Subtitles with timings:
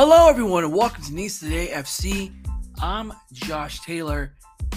[0.00, 2.32] Hello, everyone, and welcome to Nice Today FC.
[2.80, 4.32] I'm Josh Taylor,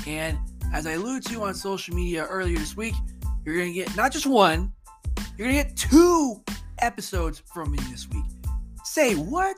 [0.08, 0.36] and
[0.74, 2.96] as I alluded to on social media earlier this week,
[3.46, 4.74] you're going to get not just one,
[5.38, 6.42] you're going to get two
[6.80, 8.26] episodes from me this week.
[8.84, 9.58] Say what?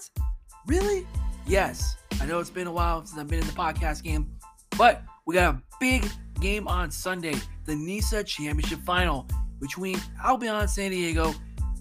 [0.68, 1.08] Really?
[1.48, 1.96] Yes.
[2.20, 4.36] I know it's been a while since I've been in the podcast game,
[4.78, 6.06] but we got a big
[6.42, 9.30] game on Sunday the NISA Championship Final
[9.62, 11.34] between Albion San Diego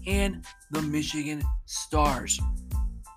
[0.07, 2.39] and the Michigan Stars.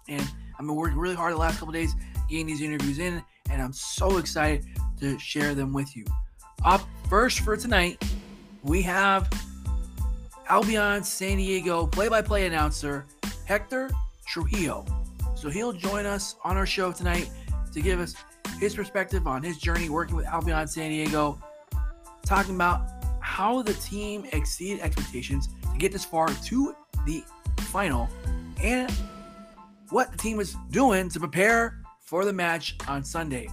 [0.09, 0.29] And
[0.59, 1.95] I've been working really hard the last couple days
[2.29, 4.65] getting these interviews in, and I'm so excited
[5.01, 6.05] to share them with you.
[6.65, 8.03] Up first for tonight,
[8.63, 9.31] we have
[10.49, 13.07] Albion San Diego play by play announcer
[13.45, 13.91] Hector
[14.27, 14.85] Trujillo.
[15.35, 17.31] So he'll join us on our show tonight
[17.73, 18.15] to give us
[18.59, 21.39] his perspective on his journey working with Albion San Diego,
[22.25, 22.89] talking about
[23.21, 27.23] how the team exceeded expectations to get this far to the
[27.59, 28.09] final
[28.63, 28.91] and
[29.91, 33.49] what the team was doing to prepare for the match on Sunday.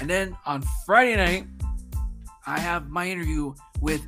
[0.00, 1.46] And then on Friday night,
[2.46, 4.02] I have my interview with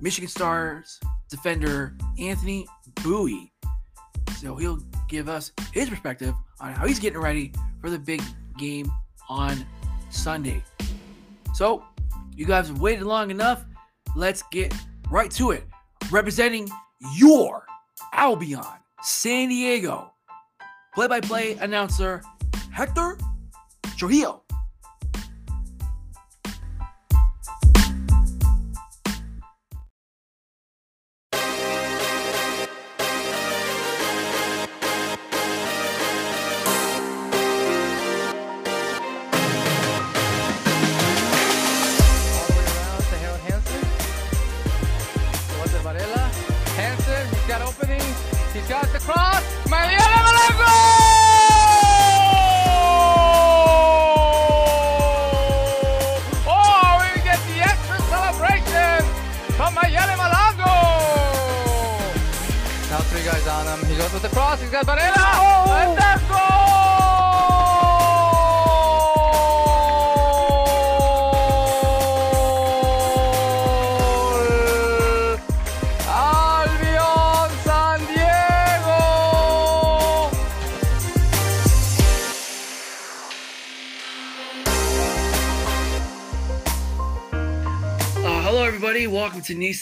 [0.00, 2.66] Michigan Stars defender Anthony
[3.02, 3.52] Bowie.
[4.38, 8.22] So he'll give us his perspective on how he's getting ready for the big
[8.58, 8.90] game
[9.28, 9.64] on
[10.10, 10.62] Sunday.
[11.54, 11.84] So,
[12.34, 13.64] you guys have waited long enough.
[14.16, 14.74] Let's get
[15.10, 15.64] right to it.
[16.10, 16.68] Representing
[17.14, 17.66] your
[18.12, 18.64] Albion
[19.02, 20.09] San Diego
[20.94, 22.22] play by play announcer
[22.72, 23.18] Hector
[23.96, 24.42] Trujillo.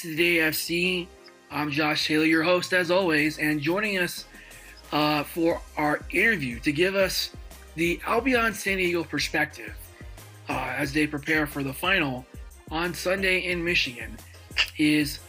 [0.05, 1.07] Welcome to Nice Today FC.
[1.51, 4.27] I'm Josh Taylor, your host as always, and joining us
[4.93, 7.31] uh, for our interview to give us
[7.75, 9.75] the Albion San Diego perspective
[10.49, 12.27] uh, as they prepare for the final
[12.71, 14.17] on Sunday in Michigan
[14.77, 15.21] is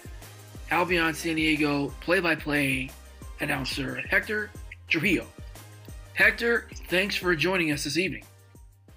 [0.71, 2.89] Albion San Diego play-by-play
[3.39, 4.51] announcer Hector
[4.87, 5.25] Trujillo.
[6.13, 8.23] Hector, thanks for joining us this evening.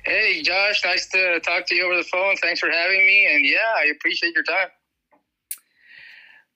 [0.04, 2.36] Hey, Josh, nice to talk to you over the phone.
[2.38, 3.28] Thanks for having me.
[3.32, 4.68] And yeah, I appreciate your time.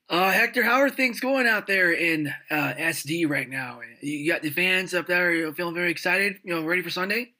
[0.08, 3.80] Uh, Hector, how are things going out there in uh, SD right now?
[4.00, 7.32] You got the fans up there feeling very excited, you know, ready for Sunday?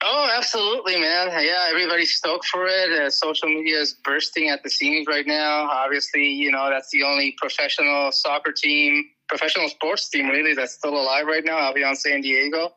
[0.00, 1.28] Oh, absolutely, man.
[1.44, 2.92] Yeah, everybody's stoked for it.
[2.92, 5.68] Uh, social media is bursting at the seams right now.
[5.70, 10.94] Obviously, you know, that's the only professional soccer team, professional sports team, really, that's still
[10.94, 11.58] alive right now.
[11.58, 12.70] Albion San Diego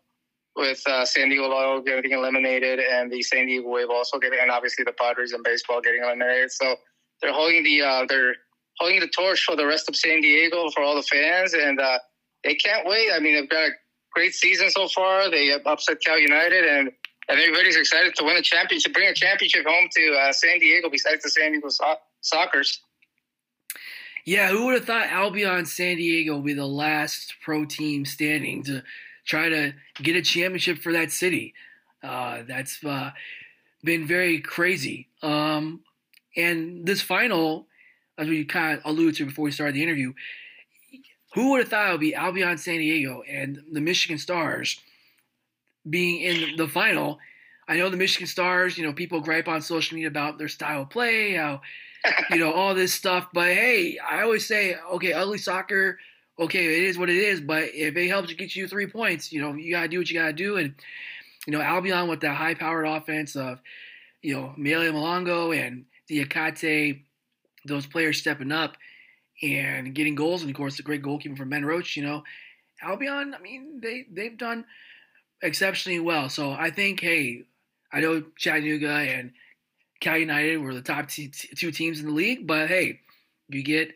[0.56, 4.52] with uh, San Diego Loyal getting eliminated and the San Diego Wave also getting, and
[4.52, 6.52] obviously the Padres in baseball getting eliminated.
[6.52, 6.76] So
[7.22, 8.36] they're holding the, uh, they're,
[8.82, 12.00] holding the torch for the rest of San Diego for all the fans, and uh,
[12.44, 13.10] they can't wait.
[13.14, 13.72] I mean, they've got a
[14.14, 15.30] great season so far.
[15.30, 16.92] They upset Cal United, and,
[17.30, 20.90] and everybody's excited to win a championship, bring a championship home to uh, San Diego
[20.90, 22.80] besides the San Diego so- Sockers.
[24.26, 28.64] Yeah, who would have thought Albion San Diego would be the last pro team standing
[28.64, 28.84] to
[29.26, 31.54] try to get a championship for that city?
[32.04, 33.12] Uh, that's uh,
[33.84, 35.08] been very crazy.
[35.22, 35.82] Um,
[36.36, 37.68] and this final
[38.22, 40.14] as we kind of alluded to before we started the interview,
[41.34, 44.80] who would have thought it would be Albion San Diego and the Michigan Stars
[45.90, 47.20] being in the final?
[47.68, 50.84] I know the Michigan Stars, you know, people gripe on social media about their style
[50.84, 51.62] of play, how,
[52.30, 53.28] you know, all this stuff.
[53.34, 55.98] But hey, I always say, okay, ugly soccer,
[56.38, 57.42] okay, it is what it is.
[57.42, 59.98] But if it helps you get you three points, you know, you got to do
[60.00, 60.58] what you got to do.
[60.58, 60.76] And,
[61.48, 63.62] you know, Albion with that high powered offense of,
[64.22, 67.04] you know, Mayela Malongo and Diakate
[67.66, 68.78] those players stepping up
[69.42, 71.96] and getting goals, and of course the great goalkeeper from Ben Roach.
[71.96, 72.24] You know,
[72.82, 73.34] Albion.
[73.38, 74.66] I mean, they they've done
[75.42, 76.30] exceptionally well.
[76.30, 77.44] So I think, hey,
[77.92, 79.32] I know Chattanooga and
[80.00, 83.00] Cal United were the top t- two teams in the league, but hey,
[83.50, 83.94] you get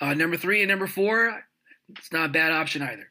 [0.00, 1.44] uh, number three and number four.
[1.90, 3.10] It's not a bad option either.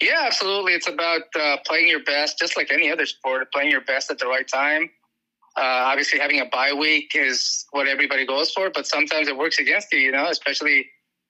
[0.00, 0.72] Yeah, absolutely.
[0.72, 4.18] It's about uh, playing your best, just like any other sport, playing your best at
[4.18, 4.90] the right time.
[5.56, 9.58] Uh, obviously, having a bye week is what everybody goes for, but sometimes it works
[9.58, 10.86] against you, you know, especially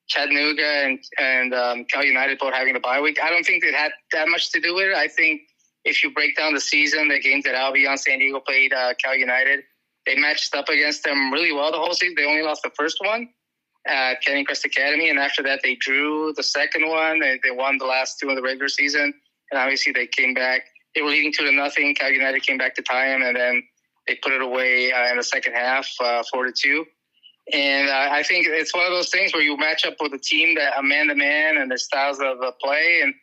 [0.09, 3.19] Chattanooga and, and um, Cal United both having the bye week.
[3.23, 4.95] I don't think it had that much to do with it.
[4.95, 5.43] I think
[5.85, 9.15] if you break down the season, the games that Albion San Diego played uh, Cal
[9.15, 9.61] United,
[10.07, 12.15] they matched up against them really well the whole season.
[12.17, 13.29] They only lost the first one
[13.87, 17.21] at Canyon Crest Academy, and after that they drew the second one.
[17.21, 19.13] They, they won the last two of the regular season,
[19.51, 20.63] and obviously they came back.
[20.95, 21.95] They were leading two to nothing.
[21.95, 23.63] Cal United came back to tie them, and then
[24.07, 26.85] they put it away uh, in the second half, uh, four to two.
[27.53, 30.19] And uh, I think it's one of those things where you match up with a
[30.19, 33.15] team that a man to man and their styles of uh, play, and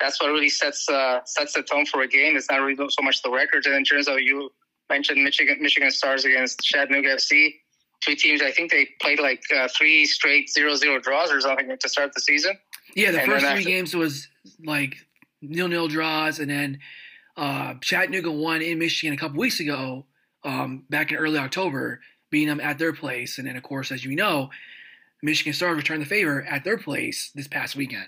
[0.00, 2.36] that's what really sets uh, sets the tone for a game.
[2.36, 3.66] It's not really so much the records.
[3.66, 4.50] And in terms of you
[4.88, 7.54] mentioned Michigan Michigan Stars against Chattanooga FC,
[8.00, 8.42] two teams.
[8.42, 12.12] I think they played like uh, three straight zero zero draws or something to start
[12.14, 12.58] the season.
[12.96, 14.28] Yeah, the and first three after- games was
[14.64, 14.96] like
[15.40, 16.80] nil nil draws, and then
[17.36, 20.06] uh, Chattanooga won in Michigan a couple weeks ago,
[20.48, 22.00] um, back in early October,
[22.30, 24.50] beating them at their place, and then of course, as you know,
[25.22, 28.06] Michigan Stars returned the favor at their place this past weekend.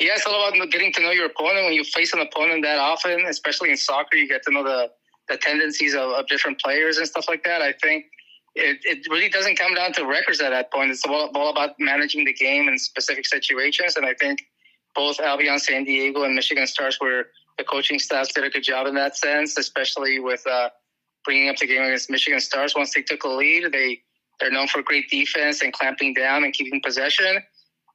[0.00, 1.66] Yeah, it's all about getting to know your opponent.
[1.66, 4.90] When you face an opponent that often, especially in soccer, you get to know the
[5.28, 7.62] the tendencies of, of different players and stuff like that.
[7.62, 8.06] I think
[8.56, 10.90] it, it really doesn't come down to records at that point.
[10.90, 13.94] It's all, all about managing the game in specific situations.
[13.96, 14.42] And I think
[14.96, 17.26] both Albion San Diego and Michigan Stars were
[17.58, 20.70] the coaching staffs did a good job in that sense, especially with uh,
[21.24, 22.74] bringing up the game against Michigan Stars.
[22.76, 24.00] Once they took a lead, they
[24.40, 27.42] they're known for great defense and clamping down and keeping possession.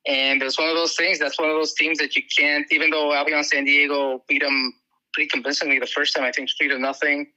[0.08, 1.18] And it's one of those things.
[1.18, 2.66] That's one of those teams that you can't.
[2.72, 4.74] Even though Albion San Diego beat them
[5.14, 7.28] pretty convincingly the first time, I think three to nothing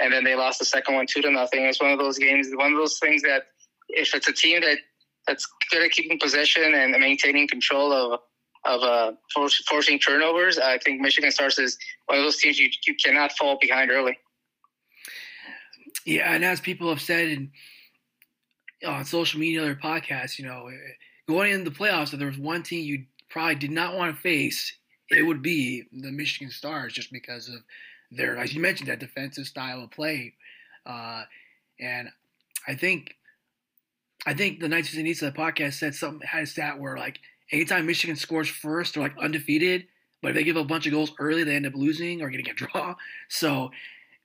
[0.00, 1.64] and then they lost the second one two to nothing.
[1.64, 3.44] It's one of those games, one of those things that
[3.88, 4.78] if it's a team that
[5.26, 8.20] that's good at keeping possession and maintaining control of
[8.64, 9.12] of uh,
[9.68, 13.58] forcing turnovers, I think Michigan Stars is one of those teams you you cannot fall
[13.60, 14.18] behind early.
[16.08, 17.50] Yeah, and as people have said in,
[18.86, 20.70] on social media or podcasts, you know,
[21.28, 24.22] going into the playoffs, if there was one team you probably did not want to
[24.22, 24.74] face,
[25.10, 27.56] it would be the Michigan Stars, just because of
[28.10, 30.32] their, as you mentioned, that defensive style of play.
[30.86, 31.24] Uh,
[31.78, 32.08] and
[32.66, 33.14] I think,
[34.24, 37.20] I think the Knights of Sanisa podcast said something had a stat where like
[37.52, 39.84] anytime Michigan scores first, they're like undefeated.
[40.22, 42.48] But if they give a bunch of goals early, they end up losing or getting
[42.48, 42.94] a draw.
[43.28, 43.72] So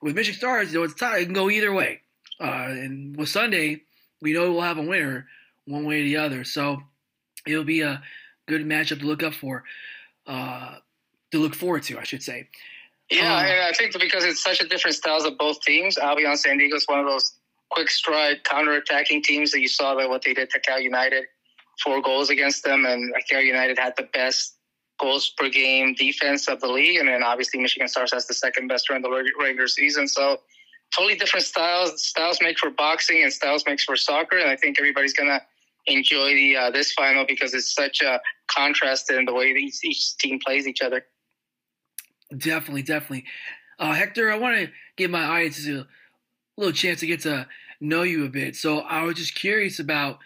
[0.02, 1.22] with Michigan Stars, you know, it's tied.
[1.22, 2.00] It can go either way.
[2.40, 3.82] Uh, and with Sunday,
[4.20, 5.26] we know we'll have a winner
[5.66, 6.44] one way or the other.
[6.44, 6.82] So
[7.46, 8.02] it'll be a
[8.46, 9.64] good matchup to look up for,
[10.26, 10.76] uh,
[11.32, 12.48] to look forward to, I should say.
[13.10, 15.98] Yeah, um, I think because it's such a different styles of both teams.
[15.98, 17.34] Albion San Diego is one of those
[17.70, 21.24] quick stride counter-attacking teams that you saw that what they did to Cal United,
[21.82, 24.53] four goals against them, and Cal United had the best
[25.00, 28.68] goals per game defense of the league, and then obviously Michigan Stars has the second
[28.68, 29.10] best during the
[29.40, 30.06] regular season.
[30.06, 30.40] So
[30.94, 32.02] totally different styles.
[32.02, 35.40] Styles make for boxing, and styles makes for soccer, and I think everybody's gonna
[35.86, 40.16] enjoy the uh, this final because it's such a contrast in the way each, each
[40.16, 41.04] team plays each other.
[42.36, 43.24] Definitely, definitely.
[43.78, 45.86] Uh, Hector, I want to give my audience a
[46.56, 47.46] little chance to get to
[47.80, 48.56] know you a bit.
[48.56, 50.18] So I was just curious about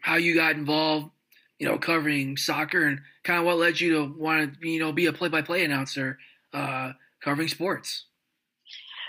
[0.00, 1.10] how you got involved,
[1.58, 4.92] you know, covering soccer and kind of what led you to want to, you know,
[4.92, 6.18] be a play-by-play announcer
[6.52, 8.06] uh, covering sports.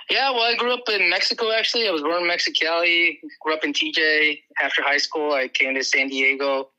[0.09, 1.51] Yeah, well, I grew up in Mexico.
[1.51, 3.19] Actually, I was born in Mexicali.
[3.41, 4.39] Grew up in TJ.
[4.61, 6.69] After high school, I came to San Diego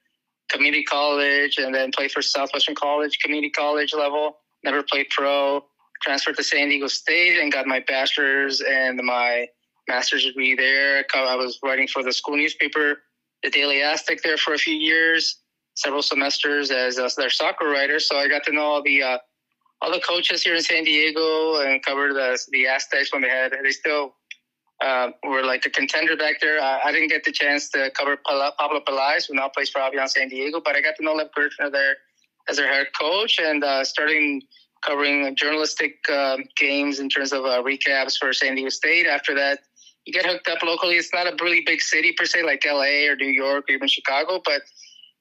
[0.50, 5.64] Community College, and then played for Southwestern College Community College level never played pro.
[6.02, 9.46] Transferred to San Diego State and got my bachelor's and my
[9.86, 11.04] master's degree there.
[11.14, 13.02] I was writing for the school newspaper,
[13.42, 15.39] the Daily Aztec, there for a few years,
[15.80, 17.98] several semesters as, as their soccer writer.
[17.98, 19.18] So I got to know all the uh,
[19.82, 23.52] all the coaches here in San Diego and covered the the Aztecs when they had
[23.62, 24.14] they still
[24.84, 26.60] uh, were like a contender back there.
[26.60, 30.08] I, I, didn't get the chance to cover Pablo Peláez, who now plays for Albion
[30.08, 31.96] San Diego, but I got to know Lev Kirshner there
[32.48, 34.40] as their head coach and uh, starting
[34.82, 39.06] covering journalistic uh, games in terms of uh, recaps for San Diego State.
[39.06, 39.60] After that,
[40.06, 40.94] you get hooked up locally.
[40.94, 43.88] It's not a really big city per se, like LA or New York or even
[43.88, 44.62] Chicago, but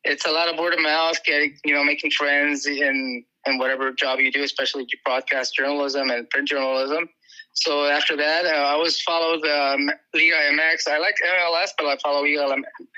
[0.04, 3.92] it's a lot of word of mouth, getting you know, making friends in in whatever
[3.92, 7.10] job you do, especially broadcast journalism and print journalism.
[7.54, 10.88] So after that, uh, I always followed um, Liga MX.
[10.88, 12.56] I like MLS, but I follow Liga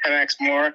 [0.07, 0.73] MX more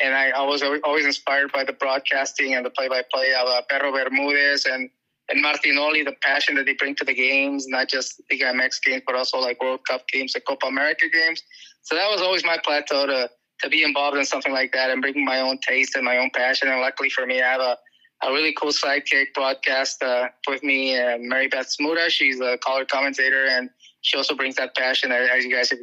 [0.00, 4.64] and I, was always inspired by the broadcasting and the play-by-play of uh, Perro Bermudez
[4.66, 4.90] and
[5.30, 9.02] and Martinoli, the passion that they bring to the games, not just Liga MX games,
[9.06, 11.42] but also like World Cup games and Copa America games.
[11.82, 13.28] So that was always my plateau to
[13.60, 16.30] to be involved in something like that and bringing my own taste and my own
[16.34, 16.68] passion.
[16.68, 17.78] And luckily for me, I have a
[18.22, 22.08] a really cool sidekick broadcast uh, with me, uh, Mary Beth Smuda.
[22.08, 25.12] She's a color commentator, and she also brings that passion.
[25.12, 25.78] As you guys have,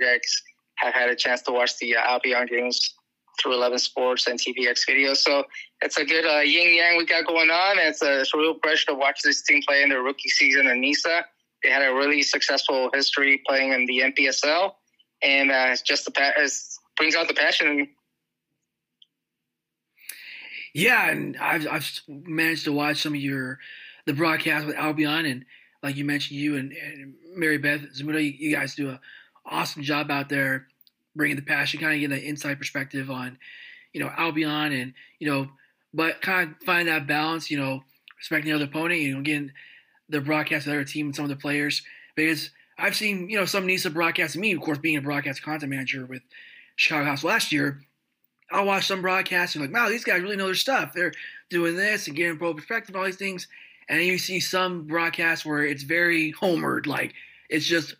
[0.77, 2.93] have had a chance to watch the uh, Albion games
[3.41, 5.17] through 11 Sports and TVX videos.
[5.17, 5.43] So
[5.81, 7.77] it's a good uh, yin yang we got going on.
[7.79, 10.67] It's a, it's a real pleasure to watch this team play in their rookie season
[10.67, 11.25] in NISA.
[11.63, 14.73] They had a really successful history playing in the NPSL,
[15.21, 16.51] and uh, just the it
[16.97, 17.89] brings out the passion.
[20.73, 23.59] Yeah, and I've I've managed to watch some of your
[24.05, 25.45] the broadcast with Albion, and
[25.81, 28.99] like you mentioned, you and, and Mary Beth Zamuda, you, you guys do a
[29.45, 30.67] awesome job out there
[31.15, 33.37] bringing the passion, kind of getting the inside perspective on,
[33.93, 35.47] you know, Albion and, you know,
[35.93, 37.83] but kind of find that balance, you know,
[38.17, 39.51] respecting the other opponent, you know, getting
[40.09, 41.83] the broadcast of the other team and some of the players.
[42.15, 45.69] Because I've seen, you know, some NISA broadcasting me, of course, being a broadcast content
[45.69, 46.23] manager with
[46.75, 47.81] Chicago House last year.
[48.51, 50.93] I watched some broadcasts and like, wow, these guys really know their stuff.
[50.93, 51.13] They're
[51.49, 53.47] doing this and getting pro perspective, all these things.
[53.89, 57.13] And you see some broadcasts where it's very homered, like
[57.49, 57.95] it's just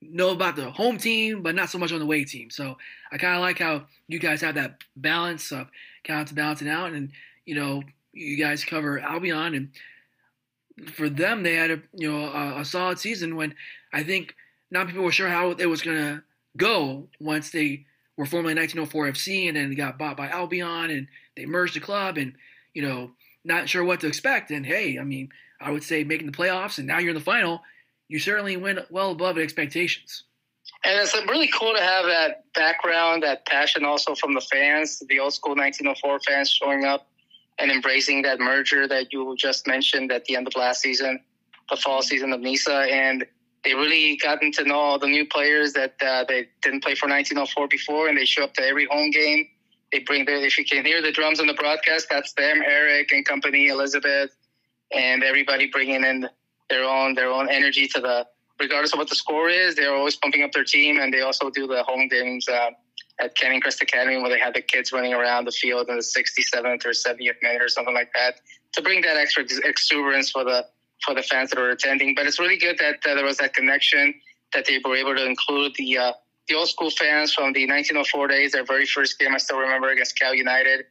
[0.00, 2.50] know about the home team, but not so much on the away team.
[2.50, 2.76] So
[3.10, 5.68] I kind of like how you guys have that balance of
[6.04, 7.10] kind of balancing out, and
[7.46, 12.60] you know, you guys cover Albion, and for them, they had a you know a,
[12.60, 13.36] a solid season.
[13.36, 13.54] When
[13.92, 14.34] I think
[14.70, 16.22] not people were sure how it was gonna
[16.56, 21.46] go once they were formerly 1904 FC, and then got bought by Albion, and they
[21.46, 22.34] merged the club, and
[22.72, 23.12] you know,
[23.44, 24.50] not sure what to expect.
[24.50, 25.30] And hey, I mean,
[25.60, 27.62] I would say making the playoffs, and now you're in the final
[28.08, 30.24] you certainly went well above expectations.
[30.84, 35.02] And it's uh, really cool to have that background, that passion also from the fans,
[35.08, 37.08] the old school 1904 fans showing up
[37.58, 41.20] and embracing that merger that you just mentioned at the end of last season,
[41.70, 42.74] the fall season of NISA.
[42.74, 43.24] And
[43.64, 47.08] they really gotten to know all the new players that uh, they didn't play for
[47.08, 49.48] 1904 before, and they show up to every home game.
[49.90, 53.12] They bring their, if you can hear the drums on the broadcast, that's them, Eric
[53.12, 54.30] and company, Elizabeth,
[54.92, 56.28] and everybody bringing in
[56.68, 58.26] their own their own energy to the
[58.60, 59.76] regardless of what the score is.
[59.76, 62.70] They're always pumping up their team, and they also do the home games uh,
[63.20, 66.02] at Canyon Crest Academy where they have the kids running around the field in the
[66.02, 68.40] 67th or 70th minute or something like that
[68.72, 70.66] to bring that extra exuberance for the
[71.02, 72.14] for the fans that are attending.
[72.14, 74.14] But it's really good that uh, there was that connection
[74.52, 76.12] that they were able to include the uh,
[76.48, 78.52] the old school fans from the 1904 days.
[78.52, 80.84] Their very first game, I still remember against Cal United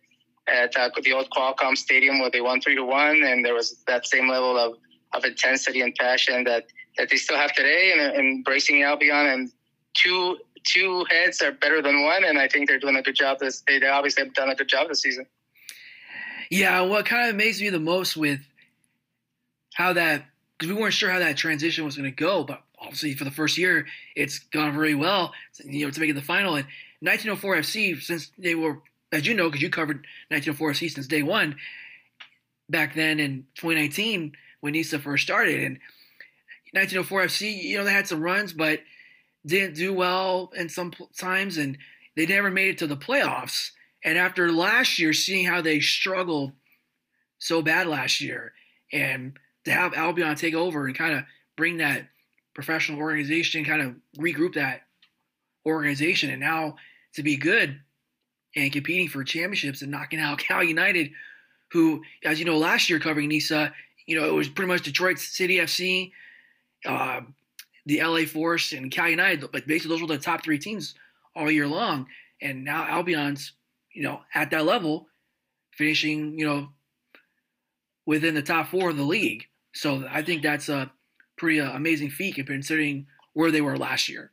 [0.48, 3.84] at uh, the old Qualcomm Stadium where they won three to one, and there was
[3.88, 4.78] that same level of
[5.14, 6.66] of intensity and passion that,
[6.98, 9.52] that they still have today and embracing Albion and
[9.94, 13.38] two two heads are better than one and I think they're doing a good job
[13.40, 15.26] this they obviously have done a good job this season.
[16.50, 18.40] Yeah, what kind of amazed me the most with
[19.74, 20.26] how that
[20.58, 23.32] because we weren't sure how that transition was going to go, but obviously for the
[23.32, 25.34] first year it's gone very well.
[25.64, 26.66] You know, to make it the final and
[27.02, 31.22] 1904 FC since they were as you know because you covered 1904 FC since day
[31.22, 31.56] one
[32.70, 35.64] back then in 2019 when NISA first started.
[35.64, 35.80] And
[36.72, 38.80] 1904 FC, you know, they had some runs, but
[39.46, 41.78] didn't do well in some times, and
[42.16, 43.72] they never made it to the playoffs.
[44.04, 46.54] And after last year, seeing how they struggled
[47.38, 48.54] so bad last year,
[48.92, 51.24] and to have Albion take over and kind of
[51.56, 52.08] bring that
[52.54, 54.82] professional organization, kind of regroup that
[55.66, 56.76] organization, and now
[57.14, 57.80] to be good
[58.56, 61.12] and competing for championships and knocking out Cal United,
[61.72, 63.74] who, as you know, last year covering NISA,
[64.06, 66.12] you know, it was pretty much Detroit City FC,
[66.86, 67.22] uh,
[67.86, 69.50] the LA Force, and Cal United.
[69.52, 70.94] But basically, those were the top three teams
[71.36, 72.08] all year long.
[72.42, 73.54] And now Albion's,
[73.94, 75.08] you know, at that level,
[75.72, 76.70] finishing, you know,
[78.06, 79.48] within the top four of the league.
[79.74, 80.92] So I think that's a
[81.38, 84.32] pretty uh, amazing feat considering where they were last year.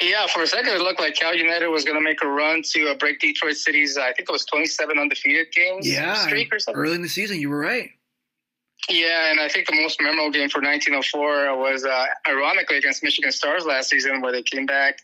[0.00, 2.62] Yeah, for a second it looked like Cal United was going to make a run
[2.72, 6.58] to uh, break Detroit City's, I think it was 27 undefeated games yeah, streak or
[6.58, 6.80] something.
[6.80, 7.90] Early in the season, you were right.
[8.90, 13.32] Yeah, and I think the most memorable game for 1904 was uh, ironically against Michigan
[13.32, 14.98] Stars last season, where they came back.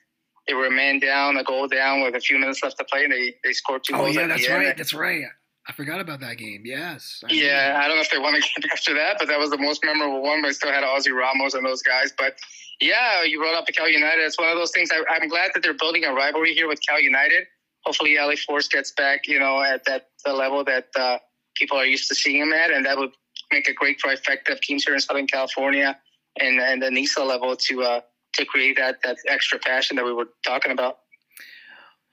[0.46, 3.04] They were a man down, a goal down with a few minutes left to play,
[3.04, 4.16] and they, they scored two oh, goals.
[4.16, 4.76] Oh yeah, that's right.
[4.76, 5.24] That's right.
[5.68, 6.62] I forgot about that game.
[6.64, 7.22] Yes.
[7.28, 9.58] I yeah, I don't know if they won again after that, but that was the
[9.58, 10.42] most memorable one.
[10.42, 12.12] But it still had Ozzy Ramos and those guys.
[12.16, 12.36] But
[12.80, 14.22] yeah, you brought up the Cal United.
[14.22, 14.90] It's one of those things.
[14.90, 17.44] I, I'm glad that they're building a rivalry here with Cal United.
[17.84, 21.18] Hopefully, LA Force gets back, you know, at that the level that uh,
[21.54, 23.10] people are used to seeing them at, and that would
[23.52, 25.96] make a great trifecta of teams here in Southern California
[26.40, 28.00] and and the NISA level to uh,
[28.34, 30.98] to create that that extra passion that we were talking about.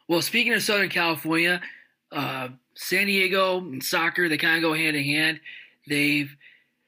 [0.07, 1.61] Well, speaking of Southern California,
[2.11, 5.39] uh, San Diego and soccer they kind of go hand in hand.
[5.87, 6.35] They've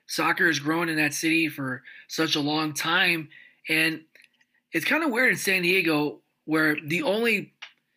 [0.08, 3.30] soccer has grown in that city for such a long time,
[3.70, 4.02] and
[4.72, 7.54] it's kind of weird in San Diego where the only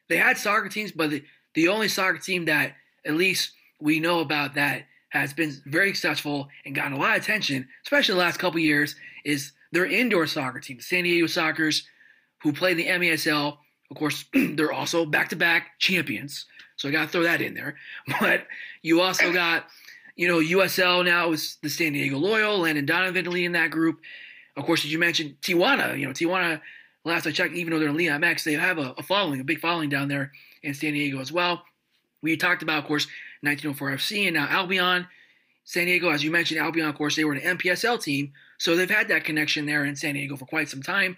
[0.09, 4.21] they had soccer teams, but the, the only soccer team that at least we know
[4.21, 8.39] about that has been very successful and gotten a lot of attention, especially the last
[8.39, 11.83] couple years, is their indoor soccer team, San Diego Sockers,
[12.43, 13.59] who play in the MASL.
[13.91, 17.77] Of course, they're also back-to-back champions, so I got to throw that in there.
[18.21, 18.47] But
[18.83, 19.67] you also got,
[20.17, 24.01] you know, USL now is the San Diego Loyal, Landon Donovan leading that group.
[24.57, 25.99] Of course, as you mentioned, Tijuana.
[25.99, 26.61] You know, Tijuana.
[27.07, 29.45] Last I checked, even though they're in Liga MX, they have a, a following, a
[29.45, 31.63] big following down there in San Diego as well.
[32.23, 33.07] We talked about, of course,
[33.43, 35.07] 1904 FC and now Albion.
[35.65, 38.91] San Diego, as you mentioned, Albion, of course, they were an MPSL team, so they've
[38.91, 41.17] had that connection there in San Diego for quite some time.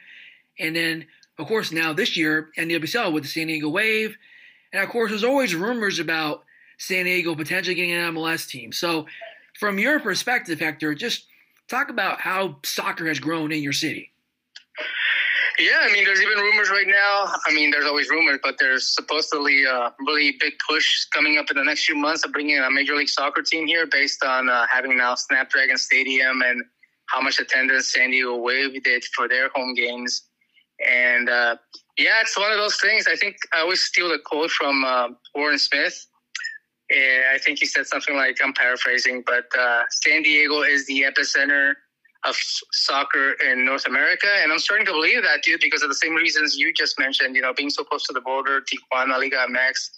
[0.59, 1.07] And then,
[1.39, 4.17] of course, now this year, NWSL with the San Diego Wave.
[4.77, 6.45] And of course, there's always rumors about
[6.77, 8.73] San Diego potentially getting an MLS team.
[8.73, 9.07] So,
[9.59, 11.25] from your perspective, Hector, just
[11.67, 14.13] talk about how soccer has grown in your city.
[15.59, 17.33] Yeah, I mean, there's even rumors right now.
[17.47, 21.57] I mean, there's always rumors, but there's supposedly a really big push coming up in
[21.57, 24.67] the next few months of bringing a Major League Soccer team here based on uh,
[24.71, 26.63] having now Snapdragon Stadium and
[27.07, 30.25] how much attendance San Diego Wave did for their home games.
[30.87, 31.57] And uh,
[31.99, 33.07] yeah, it's one of those things.
[33.07, 36.07] I think I always steal a quote from uh, Warren Smith.
[36.91, 41.75] I think he said something like, I'm paraphrasing, but uh, San Diego is the epicenter
[42.25, 42.37] of
[42.73, 44.29] soccer in North America.
[44.43, 47.35] And I'm starting to believe that, dude, because of the same reasons you just mentioned,
[47.35, 49.91] you know, being so close to the border, Tijuana, Liga MX,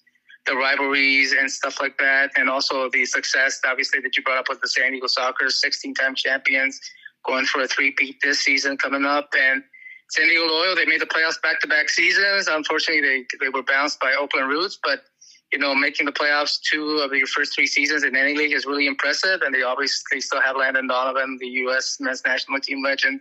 [0.46, 2.30] the rivalries and stuff like that.
[2.36, 5.94] And also the success, obviously, that you brought up with the San Diego Sockers, 16
[5.94, 6.80] time champions,
[7.26, 9.28] going for a three-peat this season coming up.
[9.38, 9.62] And
[10.08, 12.48] San Diego Loyal, they made the playoffs back to back seasons.
[12.48, 15.04] Unfortunately, they, they were bounced by Oakland Roots, but
[15.52, 18.66] you know, making the playoffs two of your first three seasons in any league is
[18.66, 19.40] really impressive.
[19.42, 21.98] And they obviously still have Landon Donovan, the U.S.
[22.00, 23.20] men's national team legend,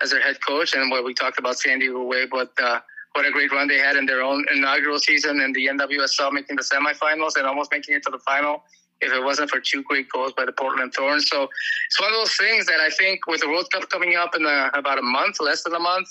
[0.00, 0.74] as their head coach.
[0.74, 2.80] And what we talked about San Diego Wave, but uh,
[3.12, 6.56] what a great run they had in their own inaugural season in the NWSL, making
[6.56, 8.64] the semifinals and almost making it to the final.
[9.02, 11.48] If it wasn't for two great goals by the Portland Thorns, so
[11.88, 14.46] it's one of those things that I think with the World Cup coming up in
[14.46, 16.08] a, about a month, less than a month,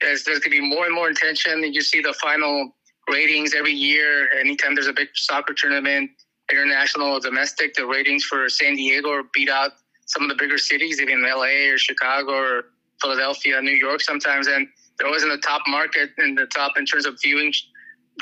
[0.00, 1.62] there's, there's going to be more and more attention.
[1.72, 2.74] You see the final
[3.08, 4.28] ratings every year.
[4.38, 6.10] Anytime there's a big soccer tournament,
[6.50, 9.72] international or domestic, the ratings for San Diego beat out
[10.06, 12.64] some of the bigger cities, even LA or Chicago or
[13.00, 14.46] Philadelphia, New York sometimes.
[14.46, 14.66] And
[14.98, 17.52] they're always in the top market in the top in terms of viewing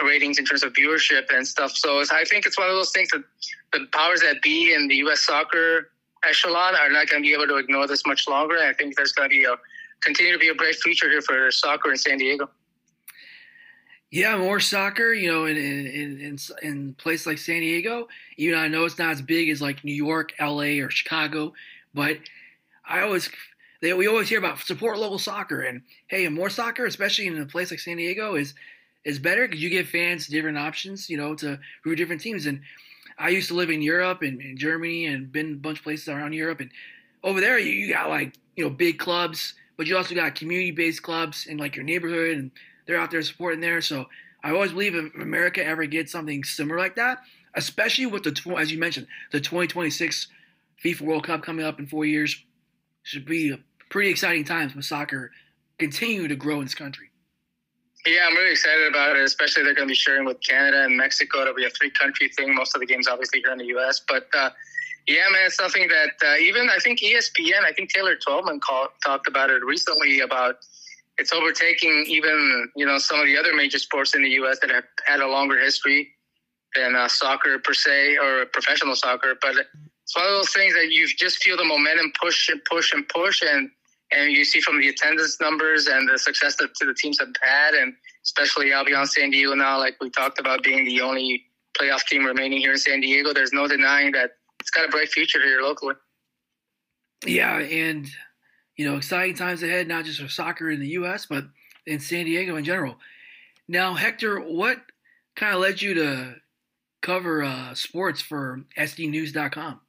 [0.02, 1.72] ratings, in terms of viewership and stuff.
[1.72, 3.22] So I think it's one of those things that
[3.72, 5.20] the powers that be in the U.S.
[5.20, 5.90] soccer
[6.24, 8.57] echelon are not going to be able to ignore this much longer.
[8.57, 9.57] I think there's going to be a
[10.02, 12.50] continue to be a bright future here for soccer in San Diego.
[14.11, 18.09] Yeah, more soccer, you know, in in in in place like San Diego.
[18.37, 21.55] Even I know it's not as big as like New York, L.A., or Chicago,
[21.94, 22.18] but
[22.87, 23.31] I always
[23.81, 27.46] they, we always hear about support local soccer and hey, more soccer, especially in a
[27.46, 28.55] place like San Diego, is
[29.05, 32.47] is better because you give fans different options, you know, to root different teams.
[32.47, 32.61] And
[33.19, 36.33] I used to live in Europe and Germany and been a bunch of places around
[36.33, 36.71] Europe, and
[37.23, 40.71] over there you, you got like you know big clubs, but you also got community
[40.71, 42.51] based clubs in like your neighborhood and
[42.87, 43.81] they're out there supporting there.
[43.81, 44.07] So
[44.43, 47.19] I always believe if America ever gets something similar like that,
[47.55, 50.29] especially with the as you mentioned the 2026
[50.85, 52.43] FIFA World Cup coming up in four years,
[53.03, 55.31] should be a pretty exciting times with soccer
[55.79, 57.12] continue to grow in this country.
[58.05, 59.23] Yeah, I'm really excited about it.
[59.23, 61.43] Especially they're going to be sharing with Canada and Mexico.
[61.43, 62.55] It'll be a three-country thing.
[62.55, 64.01] Most of the games, obviously, here in the U.S.
[64.07, 64.51] But uh,
[65.07, 68.88] yeah, man, it's something that uh, even I think ESPN, I think Taylor Twellman called,
[69.05, 70.57] talked about it recently about
[71.19, 74.59] it's overtaking even you know some of the other major sports in the U.S.
[74.61, 76.09] that have had a longer history
[76.75, 79.35] than uh, soccer per se or professional soccer.
[79.41, 79.57] But
[80.03, 83.07] it's one of those things that you just feel the momentum push and push and
[83.09, 83.71] push, and
[84.12, 87.75] and you see from the attendance numbers and the success that the teams have had,
[87.75, 87.94] and
[88.25, 91.44] especially Albion San Diego now, like we talked about being the only
[91.79, 93.33] playoff team remaining here in San Diego.
[93.33, 95.94] There's no denying that it's got a bright future here locally.
[97.27, 98.09] Yeah, and
[98.77, 101.44] you know, exciting times ahead, not just for soccer in the U.S., but
[101.87, 102.96] in San Diego in general.
[103.68, 104.79] Now, Hector, what
[105.37, 106.37] kind of led you to
[107.01, 109.81] cover uh, sports for SDNews.com?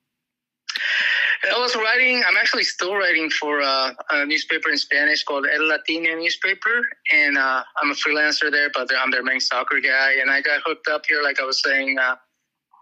[1.51, 2.23] I was writing.
[2.27, 7.37] I'm actually still writing for uh, a newspaper in Spanish called El Latino newspaper, and
[7.37, 8.69] uh, I'm a freelancer there.
[8.73, 11.21] But I'm their main soccer guy, and I got hooked up here.
[11.21, 12.15] Like I was saying, uh,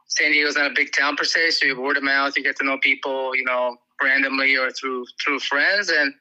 [0.08, 2.34] San Diego's not a big town per se, so you word of mouth.
[2.38, 3.36] You get to know people.
[3.36, 6.13] You know, randomly or through through friends and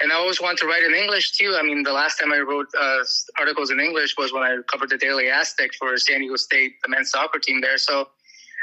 [0.00, 1.56] and I always want to write in English too.
[1.58, 2.98] I mean, the last time I wrote uh,
[3.36, 6.88] articles in English was when I covered the Daily Aztec for San Diego State, the
[6.88, 7.78] men's soccer team there.
[7.78, 8.08] So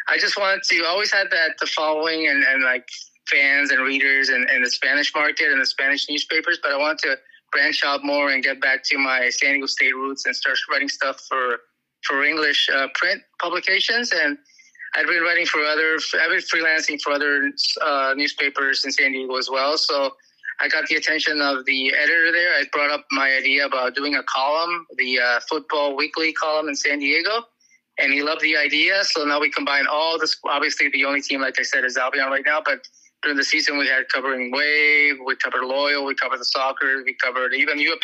[0.08, 2.88] I just wanted to always had that the following and, and like
[3.30, 7.00] fans and readers and, and the Spanish market and the Spanish newspapers, but I wanted
[7.00, 7.18] to
[7.52, 10.90] branch out more and get back to my San Diego State roots and start writing
[10.90, 11.58] stuff for
[12.04, 14.38] for English uh, print publications and
[14.96, 19.36] I'd been writing for other, I've been freelancing for other uh, newspapers in San Diego
[19.36, 19.78] as well.
[19.78, 20.12] So
[20.60, 22.52] I got the attention of the editor there.
[22.52, 26.76] I brought up my idea about doing a column, the uh, Football Weekly column in
[26.76, 27.44] San Diego,
[27.98, 29.04] and he loved the idea.
[29.04, 30.38] So now we combine all this.
[30.46, 32.88] Obviously, the only team, like I said, is Albion right now, but
[33.24, 37.14] during the season we had covering Wave, we covered Loyal, we covered the soccer, we
[37.16, 38.04] covered even UP,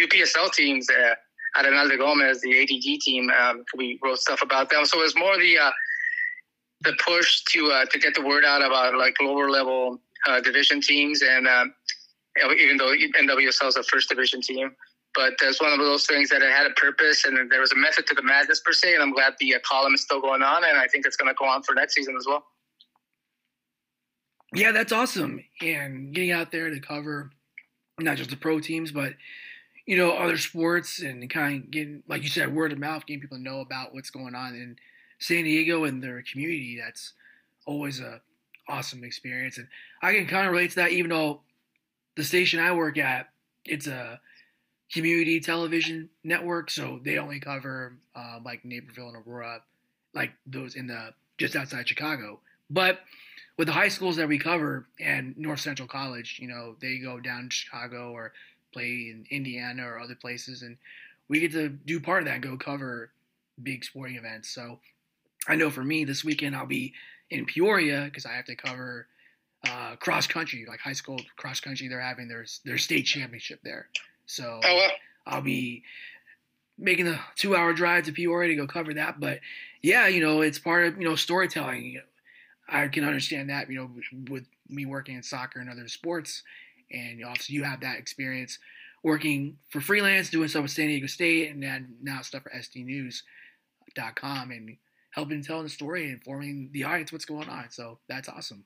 [0.00, 0.88] UPSL teams.
[0.88, 1.14] Uh,
[1.56, 4.86] Arenal de Gomez, the ADG team, um, we wrote stuff about them.
[4.86, 5.70] So it was more the uh,
[6.80, 10.80] the push to uh, to get the word out about like lower level uh, division
[10.80, 11.74] teams, and um,
[12.58, 14.74] even though NWSL is a first division team,
[15.14, 17.76] but it's one of those things that it had a purpose and there was a
[17.76, 18.94] method to the madness per se.
[18.94, 21.28] And I'm glad the uh, column is still going on, and I think it's going
[21.28, 22.44] to go on for next season as well.
[24.54, 27.30] Yeah, that's awesome, and getting out there to cover
[27.98, 29.14] not just the pro teams, but
[29.86, 33.22] you know other sports and kind of getting, like you said, word of mouth, getting
[33.22, 34.76] people to know about what's going on in
[35.20, 36.78] San Diego and their community.
[36.78, 37.14] That's
[37.66, 38.20] always a
[38.68, 39.68] awesome experience, and
[40.02, 41.40] I can kind of relate to that, even though
[42.16, 43.30] the station I work at,
[43.64, 44.20] it's a
[44.92, 49.62] community television network, so they only cover uh, like Naperville and Aurora,
[50.14, 52.40] like those in the just outside Chicago.
[52.70, 53.00] But
[53.56, 57.20] with the high schools that we cover and North Central College, you know, they go
[57.20, 58.32] down to Chicago or
[58.72, 60.76] play in Indiana or other places, and
[61.28, 63.10] we get to do part of that and go cover
[63.62, 64.48] big sporting events.
[64.50, 64.78] So
[65.48, 66.92] I know for me this weekend I'll be
[67.30, 69.06] in Peoria because I have to cover
[69.66, 71.88] uh, cross country, like high school cross country.
[71.88, 73.88] They're having their their state championship there,
[74.26, 74.90] so oh, well.
[75.26, 75.84] I'll be
[76.78, 79.20] making the two hour drive to Peoria to go cover that.
[79.20, 79.40] But
[79.82, 81.84] yeah, you know, it's part of you know storytelling.
[81.84, 82.04] You know,
[82.68, 83.70] I can understand that.
[83.70, 83.90] You know,
[84.30, 86.42] with me working in soccer and other sports,
[86.90, 88.58] and obviously you have that experience
[89.02, 94.50] working for freelance, doing stuff with San Diego State, and then now stuff for SDNews.com
[94.50, 94.76] and
[95.10, 97.70] helping tell the story and informing the audience what's going on.
[97.70, 98.64] So that's awesome.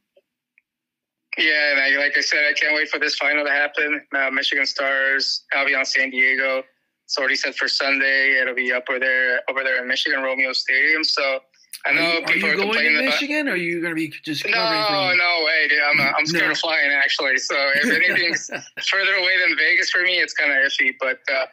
[1.38, 4.01] Yeah, and I, like I said, I can't wait for this final to happen.
[4.14, 6.62] Uh, Michigan Stars, Albion San Diego.
[7.05, 8.40] It's already set for Sunday.
[8.40, 11.05] It'll be up over there, over there in Michigan Romeo Stadium.
[11.05, 11.40] So
[11.85, 13.49] I know are you, people are, you are going to Michigan?
[13.49, 15.18] Or are you going to be just no, from...
[15.18, 15.79] no way, dude.
[15.79, 16.51] I'm, I'm scared no.
[16.53, 17.38] of flying actually.
[17.38, 18.51] So if anything's
[18.88, 20.94] further away than Vegas for me, it's kind of iffy.
[20.99, 21.46] But uh,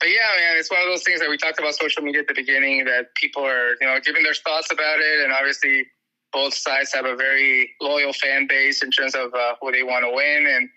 [0.00, 2.28] but yeah, man, it's one of those things that we talked about social media at
[2.28, 5.86] the beginning that people are you know giving their thoughts about it, and obviously
[6.32, 10.04] both sides have a very loyal fan base in terms of uh, who they want
[10.04, 10.68] to win and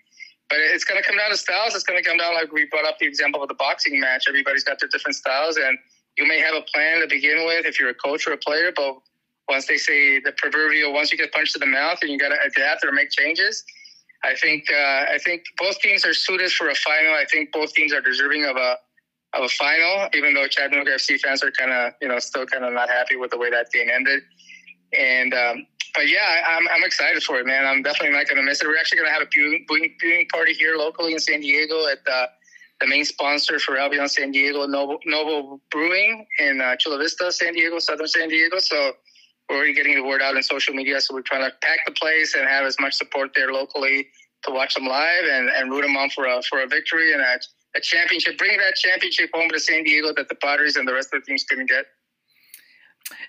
[0.48, 1.74] but it's going to come down to styles.
[1.74, 4.24] It's going to come down like we brought up the example of the boxing match.
[4.28, 5.78] Everybody's got their different styles and
[6.18, 8.72] you may have a plan to begin with if you're a coach or a player
[8.74, 8.96] but
[9.48, 12.28] once they say the proverbial once you get punched in the mouth and you got
[12.28, 13.64] to adapt or make changes
[14.24, 17.14] i think uh, i think both teams are suited for a final.
[17.14, 18.76] I think both teams are deserving of a
[19.34, 22.64] of a final even though chattanooga fc fans are kind of you know still kind
[22.64, 24.22] of not happy with the way that game ended
[24.92, 27.66] and um, but yeah, I'm, I'm excited for it, man.
[27.66, 28.66] I'm definitely not going to miss it.
[28.66, 32.04] We're actually going to have a viewing, viewing party here locally in San Diego at
[32.04, 32.28] the,
[32.80, 37.78] the main sponsor for Albion San Diego, Noble Brewing in uh, Chula Vista, San Diego,
[37.78, 38.58] southern San Diego.
[38.58, 38.92] So
[39.48, 41.00] we're already getting the word out in social media.
[41.00, 44.08] So we're trying to pack the place and have as much support there locally
[44.44, 47.20] to watch them live and, and root them on for a, for a victory and
[47.20, 47.38] a,
[47.76, 48.38] a championship.
[48.38, 51.26] Bring that championship home to San Diego that the Padres and the rest of the
[51.26, 51.84] teams couldn't get.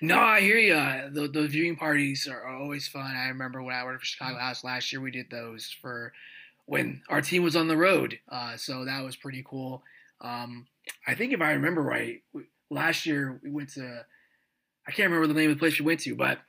[0.01, 1.11] No, I hear you.
[1.11, 3.15] The, the viewing parties are, always fun.
[3.15, 6.13] I remember when I worked for Chicago House last year, we did those for
[6.65, 8.19] when our team was on the road.
[8.29, 9.83] Uh, so that was pretty cool.
[10.21, 10.67] Um,
[11.07, 14.05] I think if I remember right, we, last year we went to,
[14.87, 16.39] I can't remember the name of the place we went to, but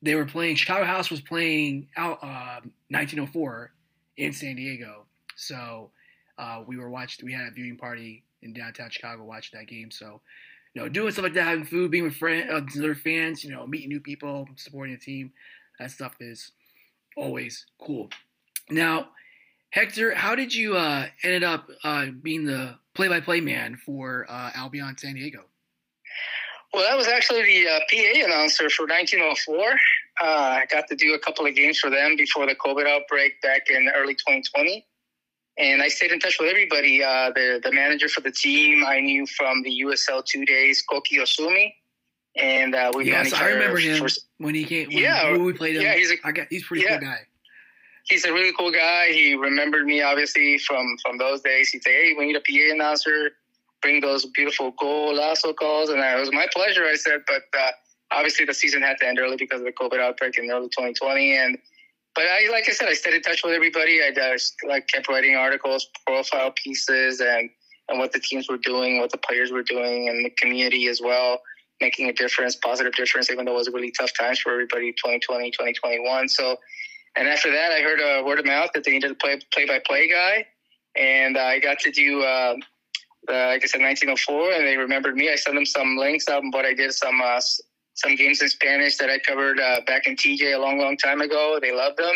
[0.00, 3.72] they were playing, Chicago House was playing out uh, 1904
[4.16, 5.04] in San Diego.
[5.36, 5.90] So
[6.38, 9.90] uh, we were watched, we had a viewing party in downtown Chicago watching that game.
[9.90, 10.20] So
[10.74, 13.50] you know, doing stuff like that, having food, being with friends, uh, other fans, you
[13.50, 15.32] know, meeting new people, supporting a team,
[15.78, 16.52] that stuff is
[17.16, 18.08] always cool.
[18.70, 19.08] Now,
[19.70, 24.96] Hector, how did you uh, ended up uh, being the play-by-play man for uh, Albion
[24.96, 25.44] San Diego?
[26.72, 29.72] Well, that was actually the uh, PA announcer for 1904.
[30.20, 33.40] Uh, I got to do a couple of games for them before the COVID outbreak
[33.42, 34.86] back in early 2020
[35.58, 37.02] and I stayed in touch with everybody.
[37.02, 41.18] Uh, the the manager for the team I knew from the USL two days, Koki
[41.18, 41.74] Osumi,
[42.36, 44.88] and uh, we yes, I remember him for, when he came.
[44.88, 45.82] When, yeah, when we played him.
[45.82, 47.18] Yeah, he's a, I got, he's a pretty yeah, cool guy.
[48.04, 49.08] He's a really cool guy.
[49.12, 51.70] He remembered me obviously from from those days.
[51.70, 53.32] He'd say, "Hey, we need a PA announcer.
[53.82, 56.84] Bring those beautiful goal lasso calls." And it was my pleasure.
[56.84, 57.70] I said, but uh,
[58.10, 61.36] obviously the season had to end early because of the COVID outbreak in early 2020,
[61.36, 61.58] and
[62.14, 64.00] but I, like I said, I stayed in touch with everybody.
[64.02, 67.50] I just like kept writing articles, profile pieces, and
[67.88, 71.00] and what the teams were doing, what the players were doing, and the community as
[71.02, 71.40] well.
[71.80, 75.50] making a difference, positive difference, even though it was really tough times for everybody 2020,
[75.50, 76.28] 2021.
[76.28, 76.56] So,
[77.16, 79.66] and after that, I heard a word of mouth that they needed a play play
[79.66, 80.46] by play guy,
[80.96, 82.22] and I got to do.
[82.22, 82.56] Uh,
[83.28, 85.30] the, like I said, 1904, and they remembered me.
[85.30, 87.40] I sent them some links of what I did, some uh,
[87.94, 91.20] some games in Spanish that I covered uh, back in TJ a long, long time
[91.20, 91.58] ago.
[91.60, 92.14] They loved them,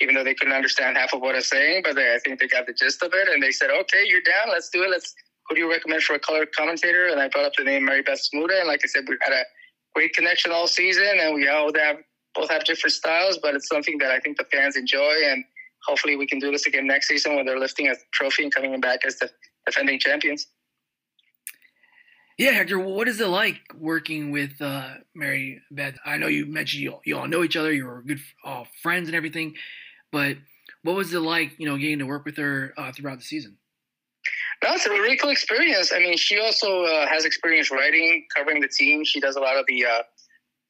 [0.00, 2.40] even though they couldn't understand half of what I was saying, but they, I think
[2.40, 4.50] they got the gist of it, and they said, "Okay, you're down.
[4.50, 4.90] Let's do it.
[4.90, 5.14] Let's
[5.50, 7.08] who do you recommend for a color commentator?
[7.08, 8.60] And I brought up the name Mary Beth Smuda.
[8.60, 9.42] And like I said, we've had a
[9.94, 11.96] great connection all season and we all have,
[12.36, 15.16] both have different styles, but it's something that I think the fans enjoy.
[15.26, 15.44] And
[15.84, 18.80] hopefully we can do this again next season when they're lifting a trophy and coming
[18.80, 19.28] back as the
[19.66, 20.46] defending champions.
[22.40, 25.96] Yeah, Hector, what is it like working with uh, Mary Beth?
[26.06, 29.14] I know you mentioned you, you all know each other, you're good uh, friends and
[29.14, 29.56] everything,
[30.10, 30.38] but
[30.82, 33.58] what was it like, you know, getting to work with her uh, throughout the season?
[34.62, 35.92] It's a really cool experience.
[35.92, 39.04] I mean, she also uh, has experience writing, covering the team.
[39.04, 40.02] She does a lot of the uh,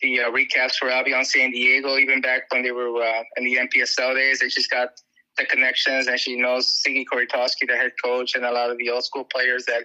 [0.03, 3.01] the uh, recaps for Albion San Diego, even back when they were
[3.37, 4.43] in the NPSL days.
[4.43, 4.89] And she's got
[5.39, 8.91] the connections, and she knows Ziggy Korytovsky, the head coach, and a lot of the
[8.91, 9.85] old school players that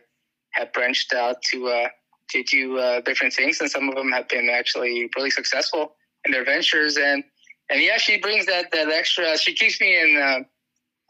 [0.56, 1.88] have branched out to uh,
[2.32, 3.62] to do uh, different things.
[3.62, 6.98] And some of them have been actually really successful in their ventures.
[6.98, 7.24] And
[7.70, 9.38] and yeah, she brings that that extra.
[9.38, 10.46] She keeps me in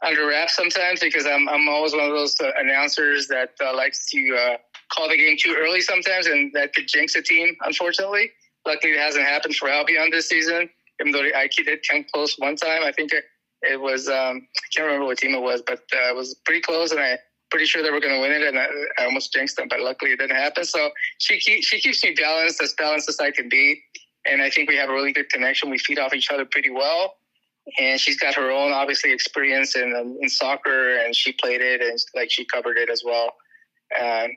[0.04, 4.10] under wraps sometimes because I'm I'm always one of those uh, announcers that uh, likes
[4.10, 4.56] to uh,
[4.92, 7.56] call the game too early sometimes, and that could jinx a team.
[7.62, 8.30] Unfortunately,
[8.66, 10.68] luckily it hasn't happened for Albion this season.
[11.00, 13.24] Even though I did come close one time, I think it,
[13.62, 16.60] it was um, I can't remember what team it was, but uh, it was pretty
[16.60, 17.18] close, and I
[17.50, 18.66] pretty sure they were going to win it, and I,
[18.98, 20.64] I, almost jinxed them, but luckily it didn't happen.
[20.64, 23.80] So she keep, she keeps me balanced, as balanced as I can be,
[24.24, 25.70] and I think we have a really good connection.
[25.70, 27.14] We feed off each other pretty well
[27.78, 31.80] and she's got her own obviously experience in um, in soccer, and she played it
[31.80, 33.32] and like she covered it as well.
[34.00, 34.30] Um,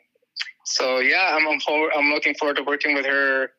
[0.66, 1.60] so yeah, I'm I'm,
[1.96, 3.52] I'm looking forward to working with her.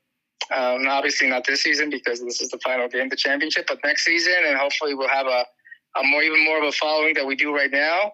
[0.52, 4.04] Um, obviously not this season because this is the final game, the championship, but next
[4.04, 5.44] season, and hopefully we'll have a,
[5.96, 8.10] a more even more of a following that we do right now,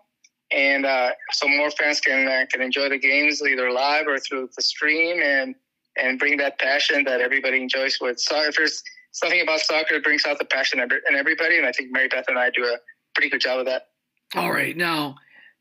[0.51, 4.49] and uh, so more fans can uh, can enjoy the games either live or through
[4.57, 5.55] the stream, and
[5.97, 8.21] and bring that passion that everybody enjoys with.
[8.21, 8.83] So if there's
[9.13, 12.27] something about soccer that brings out the passion in everybody, and I think Mary Beth
[12.29, 12.77] and I do a
[13.15, 13.89] pretty good job of that.
[14.35, 15.17] All right, now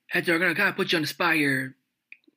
[0.08, 1.76] Hector, I'm gonna kind of put you on the spot here.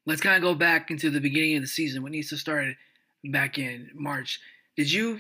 [0.07, 2.77] Let's kind of go back into the beginning of the season when Nisa started
[3.25, 4.41] back in March.
[4.77, 5.19] Did you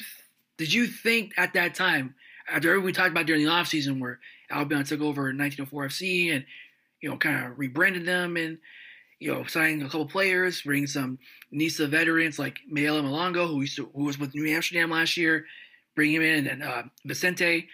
[0.56, 2.14] did you think at that time,
[2.50, 4.18] after everything we talked about during the off season, where
[4.50, 6.44] Albion took over 1904 FC and
[7.00, 8.58] you know kind of rebranded them and
[9.20, 11.18] you know signing a couple players, bringing some
[11.50, 15.46] Nisa veterans like Mayela Malongo, who used to, who was with New Amsterdam last year,
[15.94, 17.68] bring him in, and uh, Vicente.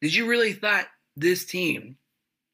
[0.00, 1.96] Did you really thought this team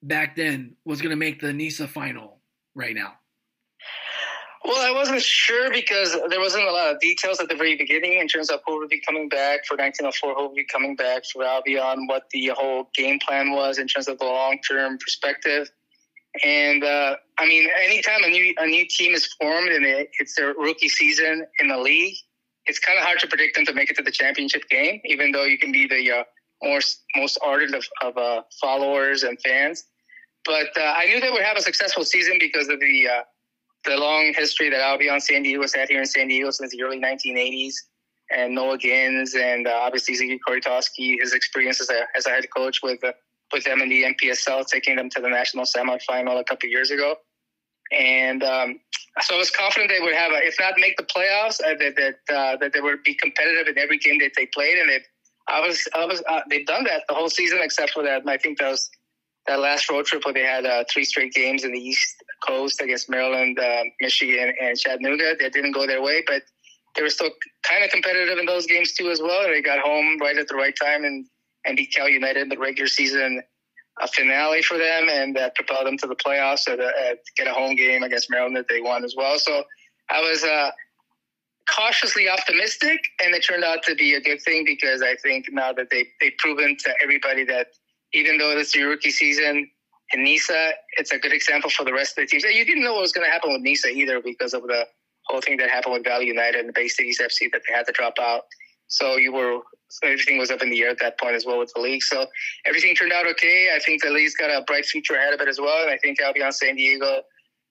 [0.01, 2.39] back then was going to make the NISA final
[2.73, 3.13] right now?
[4.65, 8.19] Well, I wasn't sure because there wasn't a lot of details at the very beginning
[8.19, 11.23] in terms of who would be coming back for 1904, who would be coming back
[11.31, 15.69] for Albion, what the whole game plan was in terms of the long term perspective.
[16.43, 20.35] And uh, I mean, anytime a new a new team is formed and it, it's
[20.35, 22.15] their rookie season in the league,
[22.65, 25.31] it's kind of hard to predict them to make it to the championship game, even
[25.31, 26.23] though you can be the uh,
[26.63, 29.85] most most ardent of, of uh, followers and fans.
[30.43, 33.21] But uh, I knew they would have a successful season because of the uh,
[33.85, 36.83] the long history that Albion San Diego has had here in San Diego since the
[36.83, 37.75] early 1980s,
[38.31, 42.45] and Noah Gins, and uh, obviously Ziggy Korytovsky, his experience as a, as a head
[42.55, 42.99] coach with
[43.55, 47.15] with them in the NPSL, taking them to the national semifinal a couple years ago.
[47.91, 48.79] And um,
[49.21, 51.95] so I was confident they would have, a, if not make the playoffs, uh, that
[51.95, 55.03] that, uh, that they would be competitive in every game that they played, and it,
[55.47, 58.21] I was, I was, uh, they've done that the whole season except for that.
[58.21, 58.89] And I think that was
[59.47, 62.15] that last road trip where they had uh, three straight games in the East
[62.45, 65.35] Coast against Maryland, uh, Michigan, and Chattanooga.
[65.39, 66.41] That didn't go their way, but
[66.95, 67.29] they were still
[67.61, 69.43] kind of competitive in those games too as well.
[69.43, 71.27] They got home right at the right time and
[71.65, 73.41] and beat Cal United in the regular season
[74.01, 77.53] a finale for them and that propelled them to the playoffs to, uh, get a
[77.53, 79.39] home game against Maryland that they won as well.
[79.39, 79.63] So
[80.09, 80.71] I was uh,
[81.69, 85.73] cautiously optimistic, and it turned out to be a good thing because I think now
[85.73, 87.67] that they they've proven to everybody that
[88.13, 89.69] even though this is your rookie season
[90.13, 92.43] in NISA, it's a good example for the rest of the teams.
[92.43, 94.85] You didn't know what was going to happen with NISA either because of the
[95.25, 97.85] whole thing that happened with Valley United and the Bay Cities FC that they had
[97.87, 98.43] to drop out.
[98.87, 99.59] So you were
[100.03, 102.03] everything was up in the air at that point as well with the league.
[102.03, 102.25] So
[102.65, 103.69] everything turned out okay.
[103.75, 105.83] I think the league's got a bright future ahead of it as well.
[105.83, 107.21] And I think Albion San Diego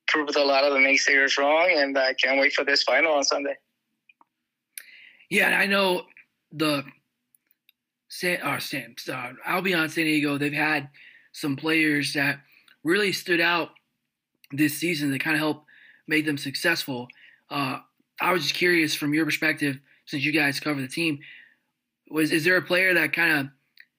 [0.09, 1.73] proved a lot of the naysayers wrong.
[1.77, 3.55] And I can't wait for this final on Sunday.
[5.31, 6.03] Yeah, I know
[6.53, 6.85] the
[8.09, 10.89] San, uh, San, uh, Albion San Diego, they've had
[11.33, 12.39] some players that
[12.85, 13.71] really stood out
[14.53, 15.67] this season that kind of helped
[16.07, 17.09] make them successful.
[17.51, 17.79] Uh,
[18.21, 21.19] I was just curious from your perspective, since you guys cover the team,
[22.11, 23.47] was is there a player that kind of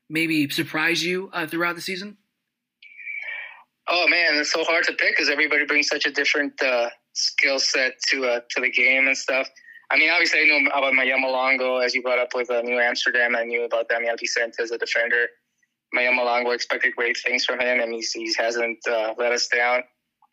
[0.10, 2.18] maybe surprised you uh, throughout the season?
[3.88, 7.60] Oh man, it's so hard to pick because everybody brings such a different uh, skill
[7.60, 9.48] set to uh, to the game and stuff.
[9.92, 12.80] I mean, obviously, I know about Mayela Malongo, as you brought up with uh, New
[12.80, 13.36] Amsterdam.
[13.36, 15.28] I knew about Daniel Vicente as a defender.
[15.96, 19.84] Mayela Malongo expected great things from him, and he's, he hasn't uh, let us down.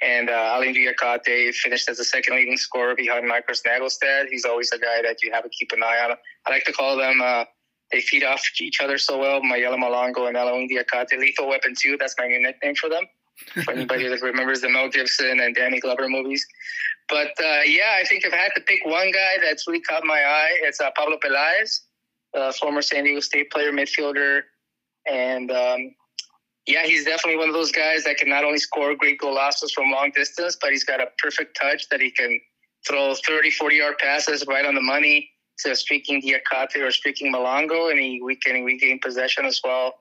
[0.03, 4.27] And uh, Alain Diakate finished as the second leading scorer behind Marcus Naglestad.
[4.29, 6.17] He's always a guy that you have to keep an eye on.
[6.47, 7.45] I like to call them, uh,
[7.93, 11.19] they feed off each other so well, Mayela Malongo and Alain Diakate.
[11.19, 13.05] Lethal Weapon 2, that's my new nickname for them.
[13.65, 16.47] for anybody that remembers the Mel Gibson and Danny Glover movies.
[17.09, 20.05] But uh, yeah, I think if I had to pick one guy that's really caught
[20.05, 21.81] my eye, it's uh, Pablo Peláez,
[22.37, 24.43] uh, former San Diego State player, midfielder,
[25.07, 25.95] and um,
[26.67, 29.91] yeah, he's definitely one of those guys that can not only score great golazos from
[29.91, 32.41] long distance, but he's got a perfect touch that he can
[32.87, 37.91] throw 30, 40 yard passes right on the money to Streaking Diakate or Streaking Malongo,
[37.91, 39.95] and he we can regain possession as well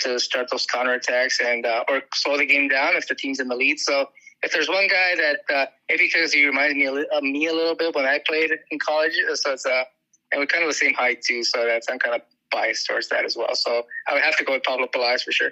[0.00, 3.48] to start those counterattacks and uh, or slow the game down if the team's in
[3.48, 3.78] the lead.
[3.78, 4.06] So
[4.42, 7.94] if there's one guy that uh, because he reminded me of me a little bit
[7.94, 9.84] when I played in college, so it's uh,
[10.32, 13.08] and we're kind of the same height too, so that's I'm kind of biased towards
[13.08, 13.54] that as well.
[13.54, 15.50] So I would have to go with Pablo Peláez for sure.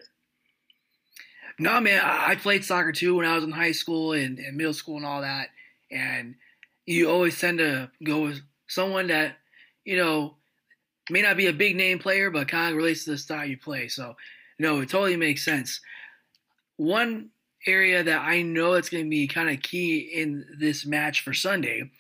[1.58, 4.74] No, man, I played soccer too when I was in high school and, and middle
[4.74, 5.48] school and all that,
[5.90, 6.34] and
[6.84, 9.36] you always tend to go with someone that
[9.84, 10.36] you know
[11.10, 13.56] may not be a big name player, but kind of relates to the style you
[13.56, 13.88] play.
[13.88, 14.16] So
[14.58, 15.80] no, it totally makes sense.
[16.76, 17.30] One
[17.66, 21.32] area that I know it's going to be kind of key in this match for
[21.32, 21.90] Sunday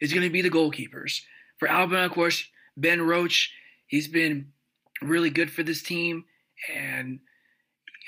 [0.00, 1.20] is going to be the goalkeepers.
[1.58, 3.52] For Albion, of course, Ben Roach,
[3.86, 4.52] he's been
[5.00, 6.24] really good for this team.
[6.74, 7.20] And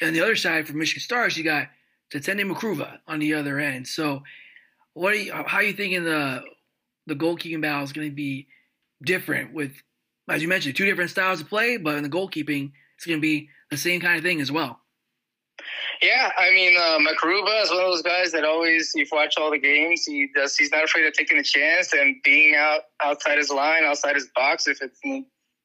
[0.03, 1.69] on the other side, for Michigan Stars, you got
[2.13, 3.87] Tatenda Mkuruva on the other end.
[3.87, 4.23] So,
[4.95, 6.43] what are you, how are you thinking the
[7.07, 8.49] the goalkeeping battle is going to be
[9.03, 9.73] different with,
[10.29, 13.23] as you mentioned, two different styles of play, but in the goalkeeping, it's going to
[13.23, 14.81] be the same kind of thing as well.
[16.03, 19.51] Yeah, I mean, uh, Mkuruva is one of those guys that always, you've watched all
[19.51, 20.57] the games, he does.
[20.57, 24.29] He's not afraid of taking a chance and being out outside his line, outside his
[24.35, 24.93] box if it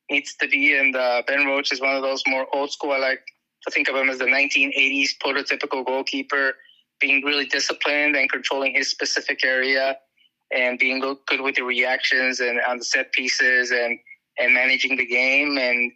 [0.10, 0.78] needs to be.
[0.78, 2.91] And uh, Ben Roach is one of those more old school.
[2.91, 3.22] I like
[3.63, 6.54] to think of him as the 1980s prototypical goalkeeper,
[7.00, 9.97] being really disciplined and controlling his specific area,
[10.52, 13.97] and being good with the reactions and on the set pieces and
[14.39, 15.91] and managing the game and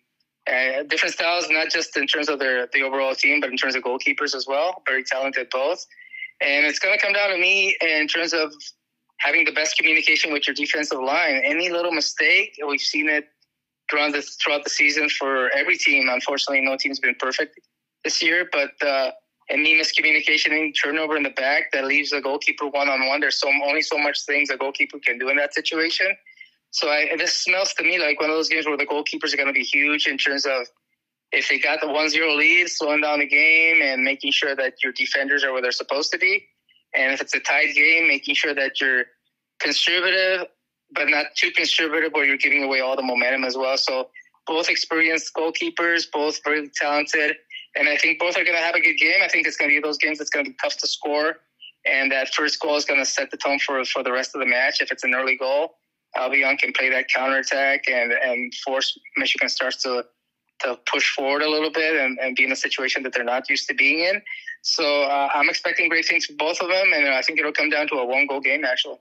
[0.48, 3.76] uh, different styles, not just in terms of their the overall team, but in terms
[3.76, 4.82] of goalkeepers as well.
[4.86, 5.86] Very talented both,
[6.42, 8.54] and it's going to come down to me in terms of
[9.20, 11.42] having the best communication with your defensive line.
[11.44, 13.26] Any little mistake, we've seen it
[13.90, 16.10] throughout the throughout the season for every team.
[16.10, 17.60] Unfortunately, no team's been perfect
[18.04, 19.12] this year, but uh,
[19.50, 23.20] any miscommunication, any turnover in the back that leaves the goalkeeper one on one.
[23.20, 26.08] There's so only so much things a goalkeeper can do in that situation.
[26.72, 29.38] So I, this smells to me like one of those games where the goalkeepers are
[29.38, 30.68] going to be huge in terms of
[31.32, 34.92] if they got the 1-0 lead, slowing down the game and making sure that your
[34.94, 36.46] defenders are where they're supposed to be.
[36.94, 39.06] And if it's a tied game, making sure that you're
[39.60, 40.48] conservative,
[40.96, 43.78] but not too conservative where you're giving away all the momentum as well.
[43.78, 44.10] So
[44.48, 47.36] both experienced goalkeepers, both very talented.
[47.76, 49.20] And I think both are going to have a good game.
[49.24, 51.38] I think it's going to be those games that's going to be tough to score.
[51.86, 54.40] And that first goal is going to set the tone for, for the rest of
[54.40, 55.76] the match if it's an early goal.
[56.16, 60.06] Albion can play that counterattack and, and force Michigan Stars to
[60.62, 63.50] to push forward a little bit and, and be in a situation that they're not
[63.50, 64.22] used to being in.
[64.62, 67.70] So uh, I'm expecting great things for both of them, and I think it'll come
[67.70, 68.98] down to a one goal game actually.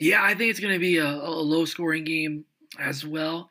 [0.00, 2.44] Yeah, I think it's going to be a, a low scoring game
[2.78, 3.50] as well,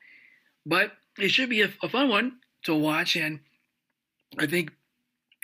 [0.65, 3.15] but it should be a, a fun one to watch.
[3.15, 3.39] And
[4.39, 4.71] I think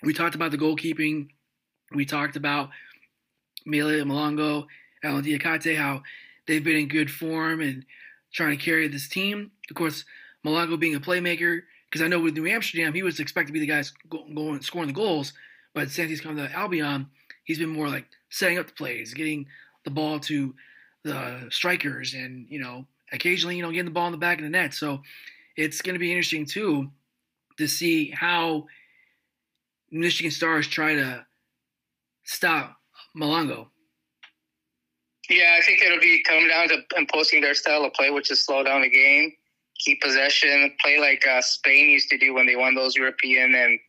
[0.04, 1.30] we talked about the goalkeeping.
[1.94, 2.70] We talked about
[3.68, 4.68] Mayela Malongo,
[5.04, 6.04] Alain Diakate, how
[6.48, 7.86] they've been in good form and
[8.34, 9.52] trying to carry this team.
[9.70, 10.06] Of course,
[10.46, 13.60] Malongo being a playmaker, because I know with New Amsterdam, he was expected to be
[13.60, 15.34] the guy going scoring the goals,
[15.74, 17.08] but since he's come to Albion,
[17.44, 19.48] he's been more like setting up the plays, getting
[19.86, 20.56] the ball to
[21.04, 24.44] the strikers, and you know, occasionally, you know, getting the ball in the back of
[24.44, 24.74] the net.
[24.74, 25.02] So
[25.56, 26.90] it's going to be interesting too
[27.58, 28.66] to see how
[29.92, 31.26] Michigan Stars try to
[32.24, 32.78] stop
[33.16, 33.68] Malongo
[35.30, 38.44] yeah, I think it'll be coming down to imposing their style of play, which is
[38.44, 39.32] slow down the game,
[39.80, 43.80] keep possession, play like uh, Spain used to do when they won those European and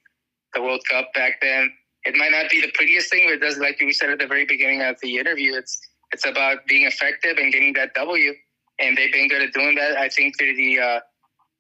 [0.55, 1.73] the World Cup back then.
[2.05, 4.27] It might not be the prettiest thing, but it does, like we said at the
[4.27, 5.81] very beginning of the interview, it's
[6.15, 8.33] it's about being effective and getting that W.
[8.79, 9.97] And they've been good at doing that.
[9.97, 11.01] I think they're the uh,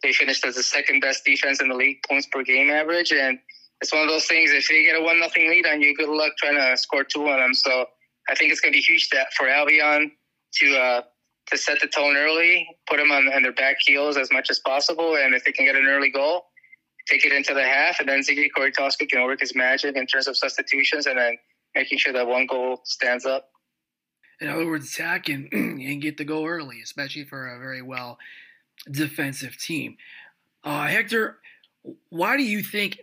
[0.03, 3.39] they finished as the second best defense in the league points per game average, and
[3.81, 4.51] it's one of those things.
[4.53, 7.29] If they get a one nothing lead on you, good luck trying to score two
[7.29, 7.55] on them.
[7.55, 7.87] So
[8.29, 10.13] I think it's going to be huge for Albion
[10.61, 11.03] to uh,
[11.49, 14.59] to set the tone early, put them on, on their back heels as much as
[14.61, 16.47] possible, and if they can get an early goal,
[17.09, 20.27] take it into the half, and then Ziggy Korytoski can work his magic in terms
[20.27, 21.37] of substitutions, and then
[21.75, 23.49] making sure that one goal stands up.
[24.41, 28.19] In other words, attack and, and get the goal early, especially for a very well
[28.91, 29.97] defensive team.
[30.63, 31.39] Uh, Hector,
[32.09, 33.01] why do you think?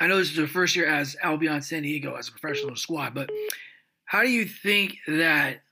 [0.00, 3.14] I know this is the first year as Albion San Diego as a professional squad,
[3.14, 3.28] but
[4.04, 5.62] how do you think that?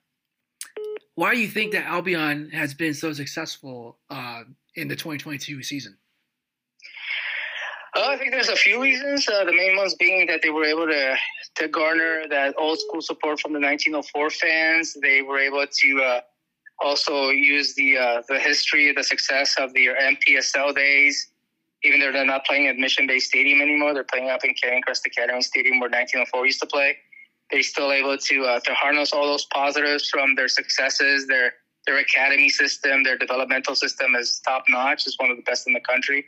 [1.14, 4.44] Why do you think that Albion has been so successful uh,
[4.76, 5.96] in the 2022 season?
[7.98, 9.28] Uh, I think there's a few reasons.
[9.28, 11.16] Uh, the main ones being that they were able to
[11.56, 14.96] to garner that old school support from the 1904 fans.
[15.02, 16.20] They were able to uh,
[16.78, 21.30] also use the uh, the history, the success of the MPSL days.
[21.82, 24.82] Even though they're not playing at Mission Bay Stadium anymore, they're playing up in Canyon
[24.82, 26.96] Crest Academy Stadium where 1904 used to play.
[27.50, 31.26] They're still able to uh, to harness all those positives from their successes.
[31.26, 35.04] Their their academy system, their developmental system is top notch.
[35.04, 36.26] It's one of the best in the country,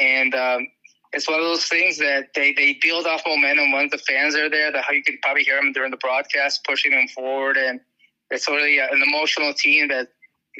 [0.00, 0.66] and um,
[1.14, 4.50] it's one of those things that they, they build off momentum once the fans are
[4.50, 4.72] there.
[4.72, 7.80] That how you can probably hear them during the broadcast pushing them forward, and
[8.30, 10.08] it's really an emotional team that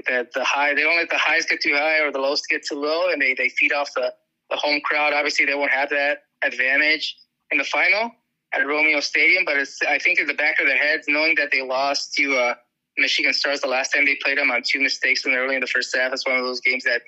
[0.07, 2.65] that the high they don't let the highs get too high or the lows get
[2.65, 4.13] too low, and they, they feed off the,
[4.51, 5.13] the home crowd.
[5.13, 7.17] Obviously, they won't have that advantage
[7.51, 8.11] in the final
[8.55, 11.51] at Romeo Stadium, but it's I think in the back of their heads, knowing that
[11.51, 12.55] they lost to uh,
[12.97, 15.67] Michigan Stars the last time they played them on two mistakes in early in the
[15.67, 16.13] first half.
[16.13, 17.03] It's one of those games that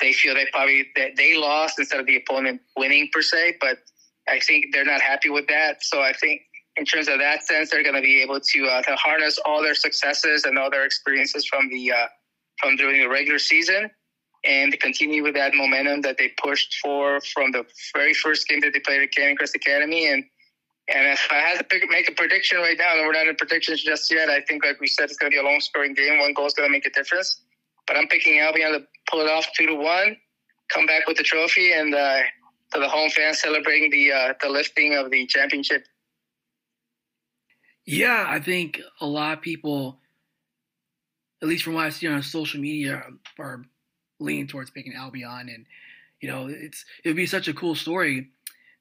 [0.00, 3.56] they feel they probably that they lost instead of the opponent winning per se.
[3.60, 3.78] But
[4.28, 5.82] I think they're not happy with that.
[5.84, 6.42] So I think
[6.76, 9.62] in terms of that sense, they're going to be able to uh, to harness all
[9.62, 12.06] their successes and all their experiences from the uh,
[12.58, 13.90] from during the regular season
[14.44, 17.64] and continue with that momentum that they pushed for from the
[17.96, 20.12] very first game that they played at Canyon Crest Academy.
[20.12, 20.24] And
[20.88, 23.36] and if I had to pick, make a prediction right now, and we're not in
[23.36, 25.94] predictions just yet, I think, like we said, it's going to be a long scoring
[25.94, 26.18] game.
[26.18, 27.40] One goal is going to make a difference.
[27.86, 30.16] But I'm picking Albion to pull it off two to one,
[30.68, 32.20] come back with the trophy, and uh,
[32.72, 35.86] to the home fans celebrating the uh, the lifting of the championship.
[37.86, 39.98] Yeah, I think a lot of people,
[41.42, 43.02] at least from what I see on social media,
[43.38, 43.62] are
[44.20, 45.66] leaning towards picking Albion, and
[46.20, 48.30] you know, it's it would be such a cool story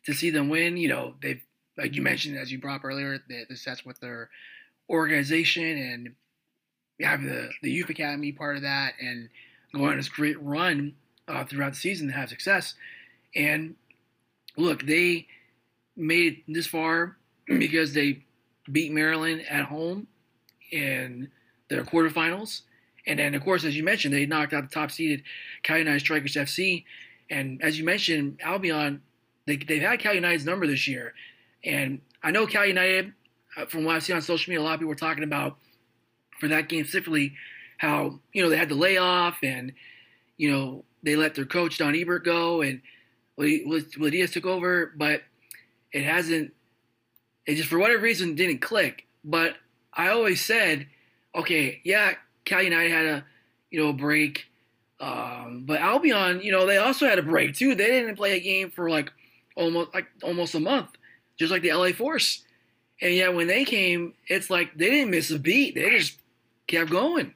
[0.05, 0.77] to see them win.
[0.77, 1.41] You know, they've
[1.77, 4.29] like you mentioned as you brought up earlier, the sets with their
[4.89, 6.15] organization and
[7.01, 9.29] have the, the youth academy part of that and
[9.75, 10.93] go on this great run
[11.27, 12.75] uh, throughout the season to have success.
[13.35, 13.75] And
[14.57, 15.27] look, they
[15.95, 17.17] made it this far
[17.47, 18.23] because they
[18.71, 20.07] beat Maryland at home
[20.71, 21.29] in
[21.69, 22.61] their quarterfinals.
[23.05, 25.23] And then, of course, as you mentioned, they knocked out the top seeded
[25.63, 26.85] Cal United Strikers FC.
[27.29, 29.01] And as you mentioned, Albion,
[29.45, 31.13] they, they've had Cal United's number this year.
[31.63, 33.13] And I know Cal United,
[33.57, 35.57] uh, from what I've seen on social media, a lot of people were talking about
[36.39, 37.33] for that game specifically,
[37.83, 39.73] how you know they had the layoff and
[40.37, 42.81] you know they let their coach Don Ebert go and
[43.37, 45.21] Diaz took over, but
[45.91, 46.53] it hasn't.
[47.45, 49.05] It just for whatever reason didn't click.
[49.25, 49.55] But
[49.93, 50.87] I always said,
[51.35, 52.13] okay, yeah,
[52.45, 53.25] Cal United had a
[53.69, 54.45] you know a break,
[55.01, 57.75] um, but Albion, you know, they also had a break too.
[57.75, 59.11] They didn't play a game for like
[59.57, 60.91] almost like almost a month,
[61.37, 62.43] just like the LA Force.
[63.01, 65.75] And yet when they came, it's like they didn't miss a beat.
[65.75, 66.17] They just
[66.67, 67.33] kept going.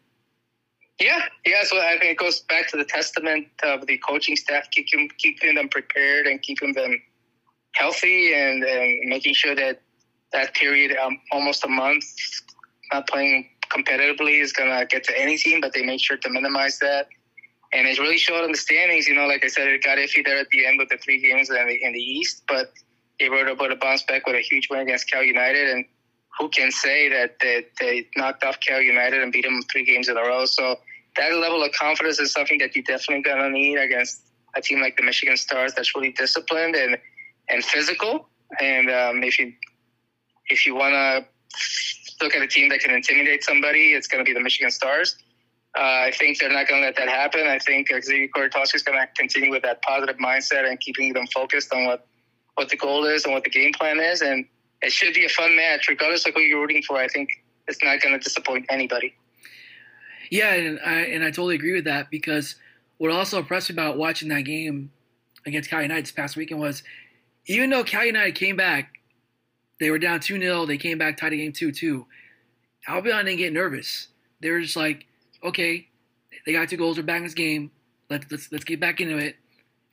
[1.00, 1.64] Yeah, yeah.
[1.64, 5.56] So I think it goes back to the testament of the coaching staff keeping keeping
[5.56, 7.00] them prepared and keeping them
[7.74, 9.82] healthy and, and making sure that
[10.34, 12.04] that period, um, almost a month,
[12.91, 15.62] not playing competitively, is gonna get to any team.
[15.62, 17.08] But they made sure to minimize that,
[17.74, 19.08] and it really showed in the standings.
[19.08, 21.22] You know, like I said, it got iffy there at the end with the three
[21.22, 22.74] games in the, in the East, but
[23.20, 25.86] they were able to bounce back with a huge win against Cal United and
[26.38, 30.08] who can say that they, they knocked off Cal United and beat them three games
[30.08, 30.45] in a row?
[30.45, 30.78] So
[31.18, 34.97] that level of confidence is something that you definitely gonna need against a team like
[34.97, 36.97] the Michigan Stars that's really disciplined and
[37.49, 38.30] and physical.
[38.61, 39.53] And um, if you
[40.49, 41.26] if you want to
[42.22, 45.18] look at a team that can intimidate somebody, it's going to be the Michigan Stars.
[45.78, 47.45] Uh, I think they're not going to let that happen.
[47.45, 51.28] I think Xavier Korytoski is going to continue with that positive mindset and keeping them
[51.28, 52.07] focused on what,
[52.55, 54.22] what the goal is and what the game plan is.
[54.22, 54.45] And
[54.82, 56.97] it should be a fun match, regardless of who you're rooting for.
[56.97, 57.30] I think
[57.68, 59.13] it's not going to disappoint anybody.
[60.30, 62.56] Yeah, and I and I totally agree with that because
[62.98, 64.92] what also impressed me about watching that game
[65.46, 66.84] against Cal United this past weekend was
[67.48, 69.00] even though Cal United came back,
[69.80, 72.06] they were down 2 0, they came back, tied the game 2 2.
[72.88, 74.08] Albion didn't get nervous.
[74.42, 75.06] They were just like,
[75.44, 75.88] okay,
[76.46, 77.72] they got two goals, they're back in this game.
[78.10, 79.36] Let's, let's, let's get back into it.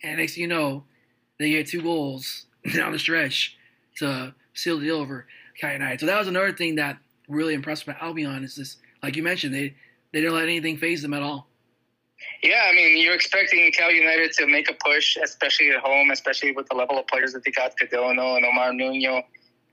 [0.03, 0.85] And next thing you know,
[1.39, 3.57] they get two goals down the stretch
[3.97, 5.27] to seal the deal over
[5.61, 6.01] Cal United.
[6.01, 9.23] So that was another thing that really impressed me about Albion is this, like you
[9.23, 9.75] mentioned, they
[10.15, 11.49] they didn't let anything phase them at all.
[12.41, 16.53] Yeah, I mean, you're expecting Cal United to make a push, especially at home, especially
[16.53, 19.23] with the level of players that they got, Cardona and Omar Nuno,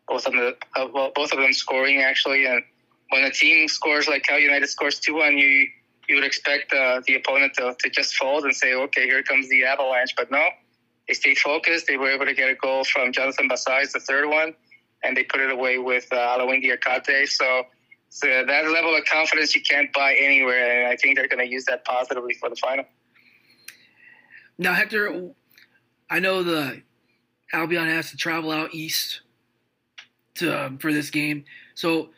[0.08, 2.48] both of them, uh, well, both of them scoring actually.
[2.48, 2.64] And
[3.12, 5.68] when a team scores like Cal United scores two one, you
[6.10, 9.48] you would expect uh, the opponent to, to just fold and say, okay, here comes
[9.50, 10.16] the avalanche.
[10.18, 10.44] But no,
[11.08, 11.86] they stayed focused.
[11.86, 14.56] They were able to get a goal from Jonathan Basais, the third one,
[15.04, 17.28] and they put it away with uh, Alain Diakate.
[17.28, 17.68] So
[18.14, 21.50] so that level of confidence you can't buy anywhere, and I think they're going to
[21.50, 22.84] use that positively for the final.
[24.58, 25.30] Now, Hector,
[26.10, 26.82] I know the
[27.54, 29.22] Albion has to travel out east
[30.36, 32.10] to um, for this game, so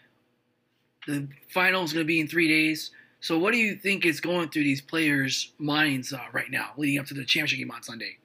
[1.06, 2.90] the final is going to be in three days.
[3.20, 7.00] So, what do you think is going through these players' minds uh, right now, leading
[7.00, 8.18] up to the championship game on Sunday?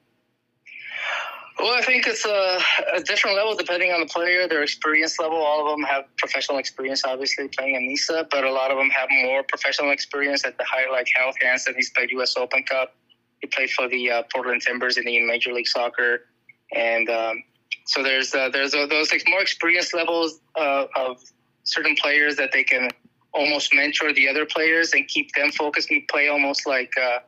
[1.59, 2.59] Well, I think it's a,
[2.95, 5.37] a, different level depending on the player, their experience level.
[5.37, 8.89] All of them have professional experience, obviously, playing in NISA, but a lot of them
[8.91, 11.73] have more professional experience at the higher, like Harold Hansen.
[11.75, 12.37] He's played U.S.
[12.37, 12.95] Open Cup.
[13.41, 16.27] He played for the uh, Portland Timbers in the Major League Soccer.
[16.73, 17.43] And um,
[17.87, 21.17] so there's uh, there's uh, those like more experience levels uh, of
[21.63, 22.89] certain players that they can
[23.33, 27.19] almost mentor the other players and keep them focused and play almost like uh,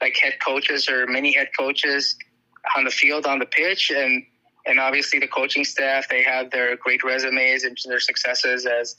[0.00, 2.16] like head coaches or mini head coaches
[2.76, 4.24] on the field, on the pitch, and
[4.66, 8.96] and obviously the coaching staff they have their great resumes and their successes as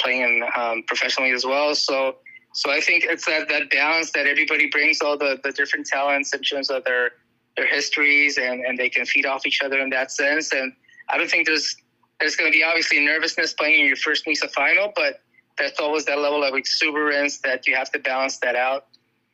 [0.00, 1.74] playing um, professionally as well.
[1.74, 2.16] So
[2.52, 6.32] so I think it's that that balance that everybody brings all the the different talents
[6.34, 7.12] in terms of their
[7.56, 10.52] their histories and and they can feed off each other in that sense.
[10.52, 10.72] And
[11.08, 11.76] I don't think there's
[12.20, 15.20] there's going to be obviously nervousness playing in your first NISA final, but
[15.58, 18.86] there's always that level of exuberance that you have to balance that out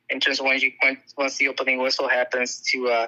[0.09, 3.07] in terms of when you when, once the opening whistle happens to uh,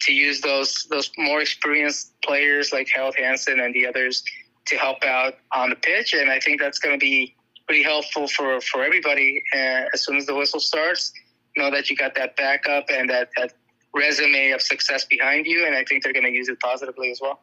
[0.00, 4.22] to use those those more experienced players like Harold Hansen and the others
[4.66, 7.34] to help out on the pitch, and I think that's going to be
[7.66, 9.42] pretty helpful for for everybody.
[9.52, 11.12] Uh, as soon as the whistle starts,
[11.56, 13.54] know that you got that backup and that that
[13.94, 17.20] resume of success behind you, and I think they're going to use it positively as
[17.22, 17.40] well.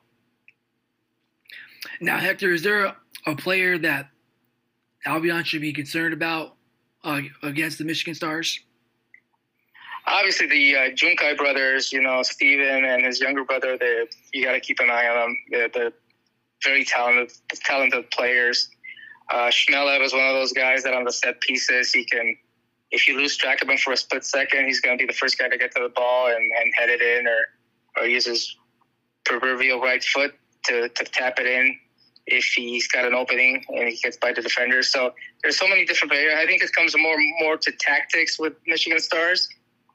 [2.00, 2.96] Now, Hector, is there
[3.26, 4.10] a player that
[5.06, 6.56] Albion should be concerned about
[7.04, 8.60] uh, against the Michigan Stars?
[10.06, 14.54] Obviously the uh, Junkai brothers, you know, Steven and his younger brother, they you got
[14.54, 15.38] to keep an eye on them.
[15.50, 15.94] They're, they're
[16.64, 17.32] very talented,
[17.64, 18.70] talented players.
[19.30, 22.36] Uh, Shmelev is one of those guys that on the set pieces, he can,
[22.92, 25.18] if you lose track of him for a split second, he's going to be the
[25.18, 27.46] first guy to get to the ball and, and head it in or,
[27.98, 28.58] or use his
[29.24, 30.34] proverbial right foot
[30.66, 31.78] to, to tap it in
[32.28, 34.92] if he's got an opening and he gets by the defenders.
[34.92, 36.34] So there's so many different players.
[36.38, 39.50] I think it comes more more to tactics with Michigan Stars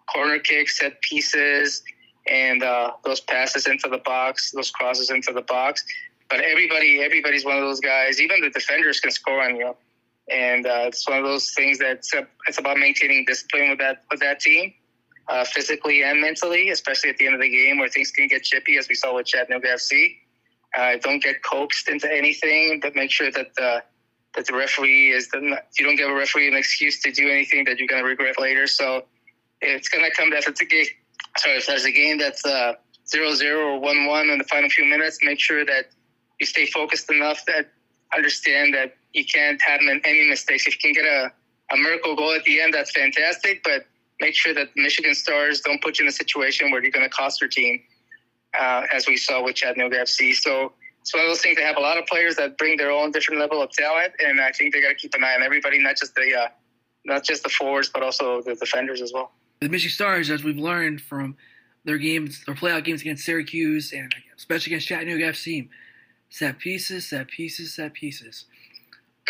[0.07, 1.83] corner kicks, set pieces,
[2.29, 5.85] and uh, those passes into the box, those crosses into the box.
[6.29, 8.21] But everybody, everybody's one of those guys.
[8.21, 9.77] Even the defenders can score on you,
[10.29, 12.05] and uh, it's one of those things that
[12.49, 14.75] it's about maintaining discipline with that with that team,
[15.29, 18.43] uh, physically and mentally, especially at the end of the game where things can get
[18.43, 20.17] chippy, as we saw with Chattanooga FC.
[20.77, 23.83] Uh, don't get coaxed into anything, but make sure that the
[24.35, 25.39] that the referee is the,
[25.79, 28.39] you don't give a referee an excuse to do anything that you're going to regret
[28.39, 28.67] later.
[28.67, 29.07] So
[29.61, 30.39] it's going to come down.
[30.39, 30.87] If it's a game,
[31.39, 32.75] sorry, if there's a game that's uh,
[33.09, 35.87] zero zero or one one in the final few minutes, make sure that
[36.41, 37.71] you stay focused enough that
[38.15, 40.67] understand that you can't have any mistakes.
[40.67, 41.33] If you can get a,
[41.73, 43.63] a miracle goal at the end, that's fantastic.
[43.65, 43.87] But
[44.21, 47.11] make sure that Michigan Stars don't put you in a situation where you're going to
[47.11, 47.83] cost your team,
[48.59, 50.35] uh, as we saw with Chattanooga FC.
[50.35, 51.57] So it's one of those things.
[51.57, 54.41] They have a lot of players that bring their own different level of talent, and
[54.41, 56.49] I think they got to keep an eye on everybody, not just the uh,
[57.05, 60.59] not just the forwards, but also the defenders as well the Michigan Stars, as we've
[60.59, 61.37] learned from
[61.85, 65.69] their games, their playoff games against Syracuse and especially against Chattanooga FC,
[66.29, 68.45] set pieces, set pieces, set pieces.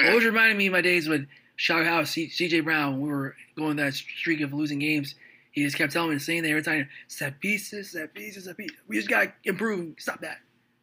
[0.03, 3.77] Always reminded me of my days with Shout House, CJ Brown, when we were going
[3.77, 5.15] that streak of losing games.
[5.53, 6.89] He just kept telling me the same thing every time.
[7.09, 8.77] Set pieces, set pieces, set pieces.
[8.89, 9.95] We just got to improve.
[9.99, 10.39] Stop that.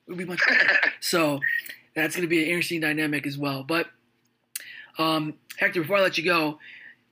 [0.07, 0.67] It'll be much better.
[0.99, 1.39] so
[1.95, 3.63] that's going to be an interesting dynamic as well.
[3.63, 3.87] But
[4.97, 6.59] um, Hector, before I let you go,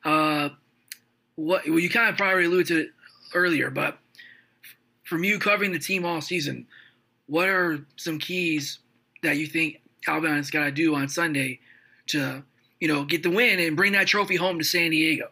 [0.04, 0.50] uh,
[1.42, 2.90] what well you kind of probably alluded to it
[3.34, 3.98] earlier, but
[5.04, 6.68] from you covering the team all season,
[7.26, 8.80] what are some keys
[9.24, 11.60] that you think Albion's got to do on Sunday
[12.08, 12.44] to
[12.80, 15.30] you know get the win and bring that trophy home to San Diego?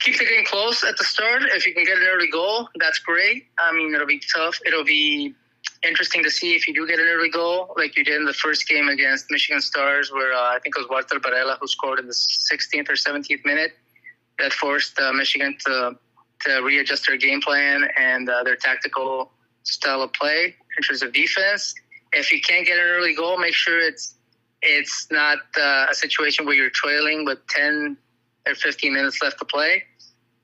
[0.00, 1.42] Keep the game close at the start.
[1.42, 3.48] If you can get an early goal, that's great.
[3.58, 4.58] I mean, it'll be tough.
[4.64, 5.34] It'll be
[5.82, 8.32] interesting to see if you do get an early goal, like you did in the
[8.32, 11.98] first game against Michigan Stars, where uh, I think it was Walter Barella who scored
[11.98, 13.72] in the 16th or 17th minute
[14.40, 15.96] that forced uh, Michigan to
[16.42, 19.30] to readjust their game plan and uh, their tactical
[19.62, 21.74] style of play in terms of defense.
[22.12, 24.14] If you can't get an early goal, make sure it's
[24.62, 27.96] it's not uh, a situation where you're trailing with 10
[28.46, 29.84] or 15 minutes left to play.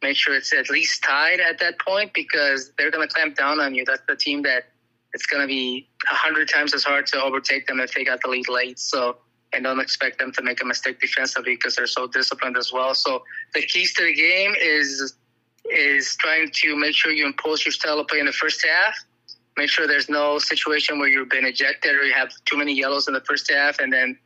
[0.02, 3.60] Make sure it's at least tied at that point because they're going to clamp down
[3.60, 3.84] on you.
[3.84, 4.64] That's the team that
[5.12, 8.20] it's going to be a hundred times as hard to overtake them if they got
[8.22, 8.78] the lead late.
[8.78, 9.16] So,
[9.56, 12.94] and don't expect them to make a mistake defensively because they're so disciplined as well.
[12.94, 15.14] So, the keys to the game is
[15.68, 18.94] is trying to make sure you impose your style of play in the first half.
[19.56, 23.08] Make sure there's no situation where you've been ejected or you have too many yellows
[23.08, 24.16] in the first half, and then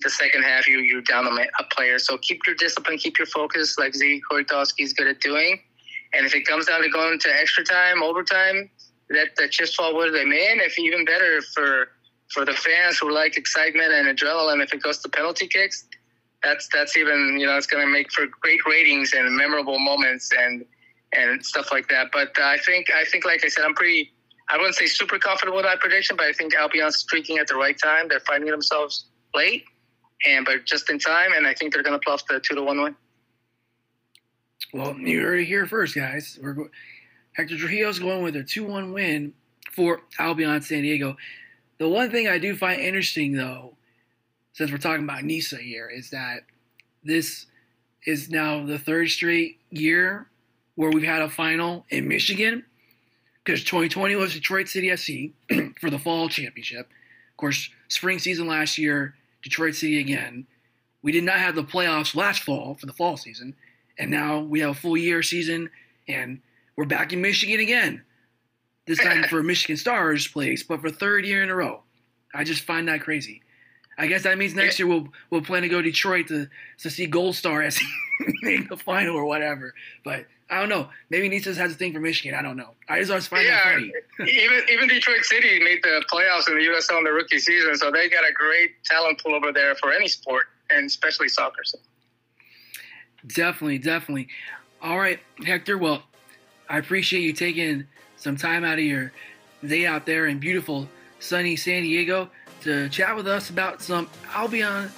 [0.00, 1.98] the second half you you're down a player.
[1.98, 5.60] So keep your discipline, keep your focus, like Ziggy Korytoski is good at doing.
[6.12, 8.70] And if it comes down to going to extra time, overtime,
[9.10, 10.50] let the chips fall where they may.
[10.50, 11.88] And if even better for
[12.28, 15.84] for the fans who like excitement and adrenaline, if it goes to penalty kicks,
[16.42, 20.30] that's that's even you know it's going to make for great ratings and memorable moments
[20.38, 20.64] and
[21.12, 22.08] and stuff like that.
[22.12, 24.12] But uh, I think I think like I said, I'm pretty.
[24.48, 27.56] I wouldn't say super confident with my prediction, but I think Albion's streaking at the
[27.56, 28.06] right time.
[28.08, 29.64] They're finding themselves late,
[30.24, 32.62] and but just in time, and I think they're going to off the two to
[32.62, 32.94] one win.
[34.72, 36.38] Well, you heard it here first, guys.
[36.40, 36.70] We're go-
[37.32, 39.34] Hector Trujillo's going with a 2 1 win
[39.70, 41.16] for Albion San Diego.
[41.78, 43.76] The one thing I do find interesting, though,
[44.52, 46.40] since we're talking about NISA here, is that
[47.04, 47.46] this
[48.06, 50.28] is now the third straight year
[50.76, 52.64] where we've had a final in Michigan
[53.44, 55.32] because 2020 was Detroit City FC
[55.80, 56.88] for the fall championship.
[57.30, 60.46] Of course, spring season last year, Detroit City again.
[61.02, 63.54] We did not have the playoffs last fall for the fall season,
[63.98, 65.70] and now we have a full year season,
[66.08, 66.40] and
[66.76, 68.02] we're back in Michigan again.
[68.86, 71.82] This time for Michigan Stars place, but for third year in a row.
[72.34, 73.42] I just find that crazy.
[73.98, 76.90] I guess that means next year we'll we'll plan to go to Detroit to to
[76.90, 77.80] see Gold Star as
[78.42, 79.74] make the final or whatever.
[80.04, 80.88] But I don't know.
[81.10, 82.38] Maybe NISA's has a thing for Michigan.
[82.38, 82.74] I don't know.
[82.88, 84.30] I just always find yeah, that funny.
[84.30, 87.90] even even Detroit City made the playoffs in the USL in the rookie season, so
[87.90, 91.64] they got a great talent pool over there for any sport, and especially soccer.
[91.64, 91.78] So.
[93.26, 94.28] Definitely, definitely.
[94.82, 95.78] All right, Hector.
[95.78, 96.02] Well,
[96.68, 97.86] I appreciate you taking
[98.26, 99.12] some time out of your
[99.64, 100.88] day out there in beautiful,
[101.20, 102.28] sunny San Diego
[102.62, 104.90] to chat with us about some Albion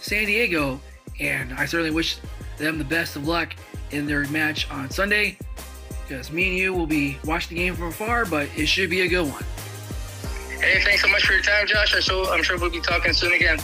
[0.00, 0.80] San Diego.
[1.18, 2.18] And I certainly wish
[2.58, 3.56] them the best of luck
[3.90, 5.36] in their match on Sunday
[6.06, 9.00] because me and you will be watching the game from afar, but it should be
[9.00, 9.44] a good one.
[10.60, 11.92] Hey, thanks so much for your time, Josh.
[12.08, 13.58] I'm sure we'll be talking soon again.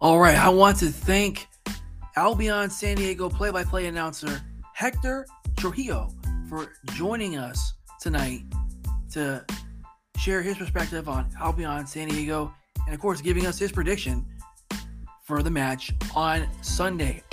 [0.00, 1.48] All right, I want to thank
[2.14, 4.40] Albion San Diego play by play announcer
[4.72, 5.26] Hector
[5.56, 6.14] Trujillo
[6.48, 8.42] for joining us tonight
[9.10, 9.44] to
[10.16, 12.54] share his perspective on Albion San Diego
[12.86, 14.24] and, of course, giving us his prediction
[15.24, 17.24] for the match on Sunday.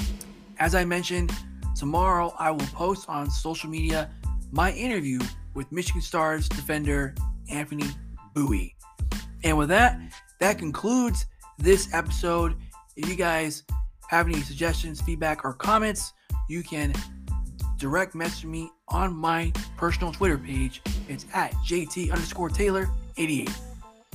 [0.58, 1.32] As I mentioned,
[1.76, 4.10] tomorrow I will post on social media
[4.52, 5.20] my interview
[5.54, 7.14] with Michigan Stars defender
[7.48, 7.86] Anthony
[8.34, 8.76] Bowie.
[9.44, 10.00] And with that,
[10.40, 11.28] that concludes
[11.58, 12.56] this episode.
[12.96, 13.64] If you guys
[14.10, 16.14] have any suggestions, feedback, or comments,
[16.48, 16.94] you can
[17.78, 20.82] direct message me on my personal Twitter page.
[21.10, 23.50] It's at JT underscore Taylor 88.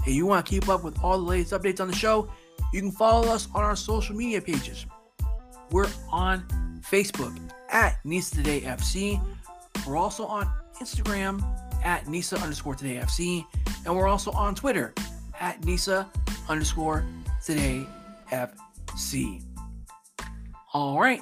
[0.06, 2.30] If you want to keep up with all the latest updates on the show,
[2.72, 4.86] you can follow us on our social media pages.
[5.70, 6.44] We're on
[6.80, 7.38] Facebook
[7.70, 9.20] at Nisa Today FC.
[9.86, 11.44] We're also on Instagram
[11.84, 13.44] at Nisa underscore Today FC.
[13.84, 14.94] And we're also on Twitter
[15.38, 16.08] at Nisa
[16.48, 17.04] underscore
[17.50, 17.84] Today
[18.30, 19.42] FC.
[20.72, 21.20] All right,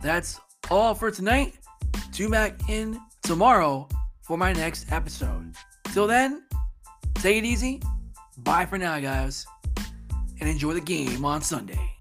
[0.00, 0.38] that's
[0.70, 1.54] all for tonight.
[2.12, 3.88] Tune back in tomorrow
[4.22, 5.52] for my next episode.
[5.92, 6.44] Till then,
[7.14, 7.82] take it easy.
[8.38, 9.44] Bye for now, guys,
[10.38, 11.93] and enjoy the game on Sunday.